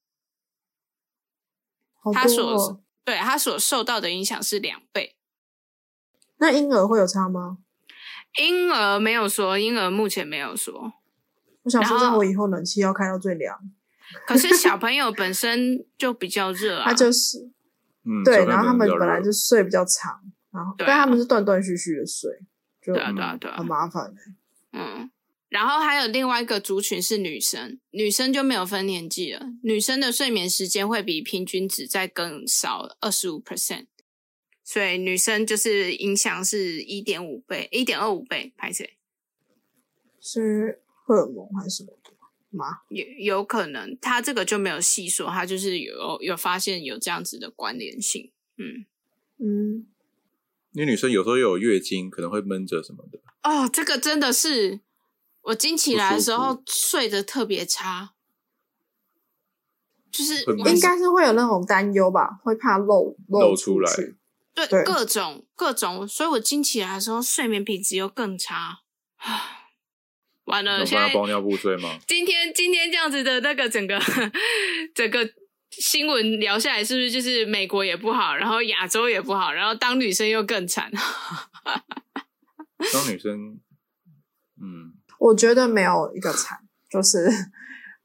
[2.14, 2.82] 他所哦。
[3.04, 5.16] 对他所受到的影响是两倍。
[6.38, 7.60] 那婴儿会有差吗？
[8.42, 10.94] 婴儿没有说，婴儿目前没有说。
[11.66, 13.60] 我想说，我以后冷气要开到最凉，
[14.26, 17.50] 可是小朋友本身就比较热啊， 他就是
[18.04, 22.32] 嗯，对，然后他们本来就睡比较长，然后对啊但他们是断断续续的睡，
[22.82, 24.36] 就对啊对啊对啊很麻烦欸。
[24.74, 25.10] 嗯，
[25.50, 33.88] 然后还有另外一个族群是女生，女生就没有分年纪了，女生的睡眠时间会比平均值再更少二十五 percent，
[34.64, 38.98] 所以女生就是影响是一点五倍，一点二五倍，拍谁？
[40.22, 42.12] 是荷尔蒙还是什么的
[42.50, 42.80] 吗？
[42.90, 48.86] 有有可能，他这个就没有细说，他就是有有发现有这样子的关联性，嗯，
[49.38, 49.88] 嗯，
[50.72, 53.20] 因为女生有时候有月经，可能会闷着什么的。
[53.44, 54.80] 哦，这个真的是
[55.42, 58.14] 我经起来的时候睡得特别差，
[60.10, 63.92] 就是应该是会有那种担忧吧，会怕漏漏出出来
[64.56, 64.84] 对对。
[64.84, 68.80] 各种各种，所以我经起来的时候睡眠品质又更差。
[70.46, 71.98] 唉完了，现在包尿布睡吗？
[72.08, 74.00] 今天今天这样子的那个整个
[74.94, 75.28] 整个
[75.72, 80.92] 新闻聊下来，是不是就是美国也不好，然后亚洲也不好，然后当女生又更惨？
[82.94, 83.60] 当 女生，
[84.62, 87.28] 嗯，我觉得没有一个惨，就是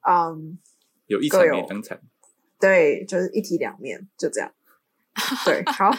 [0.08, 0.58] 嗯，
[1.06, 2.00] 有一惨各有没两惨。
[2.58, 4.50] 对，就是一体两面，就这样。
[5.44, 5.90] 对，好，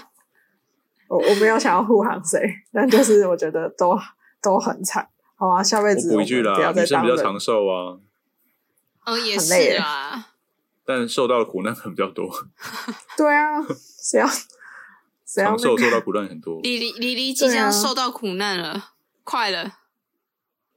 [1.07, 2.39] 我我没有想要护航谁，
[2.73, 3.95] 但就是我觉得都
[4.41, 5.07] 都很惨。
[5.41, 7.97] 好啊，下辈我子补一句啦女生比较长寿啊，
[9.05, 10.33] 嗯，也是啊，
[10.85, 12.29] 但受到的苦难很比较多，
[13.17, 13.59] 对啊，
[13.99, 14.27] 谁要
[15.25, 16.59] 谁要长寿那个受到苦难很多。
[16.61, 18.91] 李黎李黎即将受到苦难了，
[19.23, 19.79] 快了。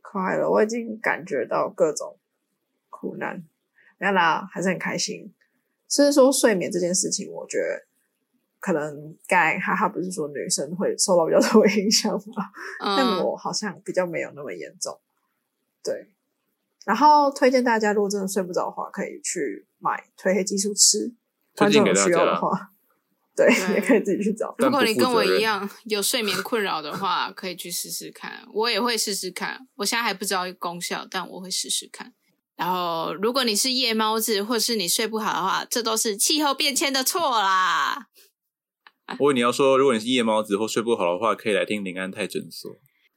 [0.01, 0.49] 快了？
[0.49, 2.17] 我已经感觉到各种
[2.89, 3.45] 苦难，
[3.99, 5.35] 没有啦，还是很开心。
[5.87, 7.85] 只是说睡眠这件事情，我觉得
[8.65, 12.49] 可能刚才哈哈不是说女生会受到比较多影响吗？
[12.81, 14.99] 但嗯，我好像比较没有那么严重。
[15.83, 16.09] 对，
[16.87, 21.13] 然后推荐大家，如果真的睡不着的话，可以去买褪黑激素吃。
[21.55, 22.71] 推观众有需要荐给大家的话，
[23.37, 24.55] 对，对也可以自己去找。
[24.57, 28.47] 如果你跟我一样有睡眠困扰的话，可以去试试看。
[28.55, 32.15] 我也会试试看，我现在还不知道功效，但我会试试看。
[32.57, 38.07] 然后，如果你是夜猫子，或是你睡不好的话，这都是气候变迁的错啦。
[39.19, 42.71] 我以为你要说，如果你是夜猫子或睡不好的话，可以来听林安泰诊所，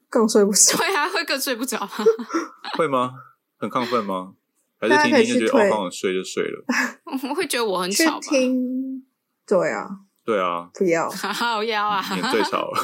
[0.10, 0.78] 更睡不着。
[0.78, 1.90] 对啊，会更睡不着。
[2.78, 3.14] 会吗？
[3.58, 4.34] 很亢奋吗？
[4.80, 6.64] 还是听听就觉得哦，好想睡就睡了？
[7.30, 8.28] 我会觉得我很去吵吧？
[8.30, 9.04] 听，
[9.48, 9.88] 对啊，
[10.24, 11.10] 对啊，不要。
[11.10, 12.04] 好要啊！
[12.16, 12.80] 你最吵了。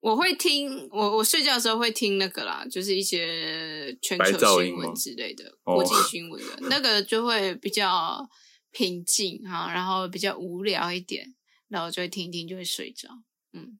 [0.00, 8.26] 我会听，我我睡觉的时候会听那个啦，就是一些全白球新闻之类的，哦国际新闻的那个就会比较
[8.70, 11.34] 平静哈，然后比较无聊一点，
[11.68, 13.08] 然后就会听一听就会睡着，
[13.52, 13.78] 嗯，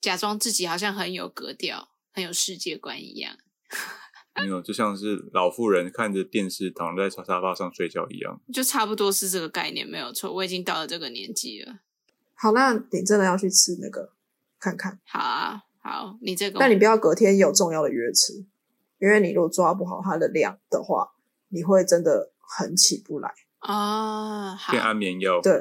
[0.00, 3.36] 假装自己好像很有格调、很有世界观一样。
[4.36, 8.40] 没有，就像是老妇人看着电视躺在沙沙发上睡觉一样。
[8.52, 10.32] 就差不多是这个概念，没有错。
[10.32, 11.78] 我已经到了这个年纪了。
[12.34, 14.12] 好，那你真的要去吃那个
[14.58, 18.44] 看看，好啊，好，你这个，但你不要隔天有重要的约吃，
[18.98, 21.14] 因为你如果抓不好它的量的话，
[21.50, 23.32] 你会真的很起不来。
[23.64, 25.58] 啊，好变，安眠药，对，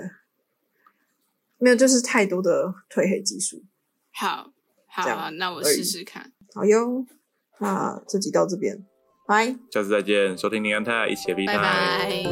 [1.58, 3.64] 没有，就是太多的褪黑激素。
[4.12, 4.52] 好，
[4.88, 6.34] 好那我试试看。
[6.54, 7.06] 好哟，
[7.60, 8.86] 那这集到这边，
[9.26, 9.56] 拜。
[9.72, 11.64] 下次再见，收听林安泰，一起避拜胎。
[11.64, 12.24] 拜。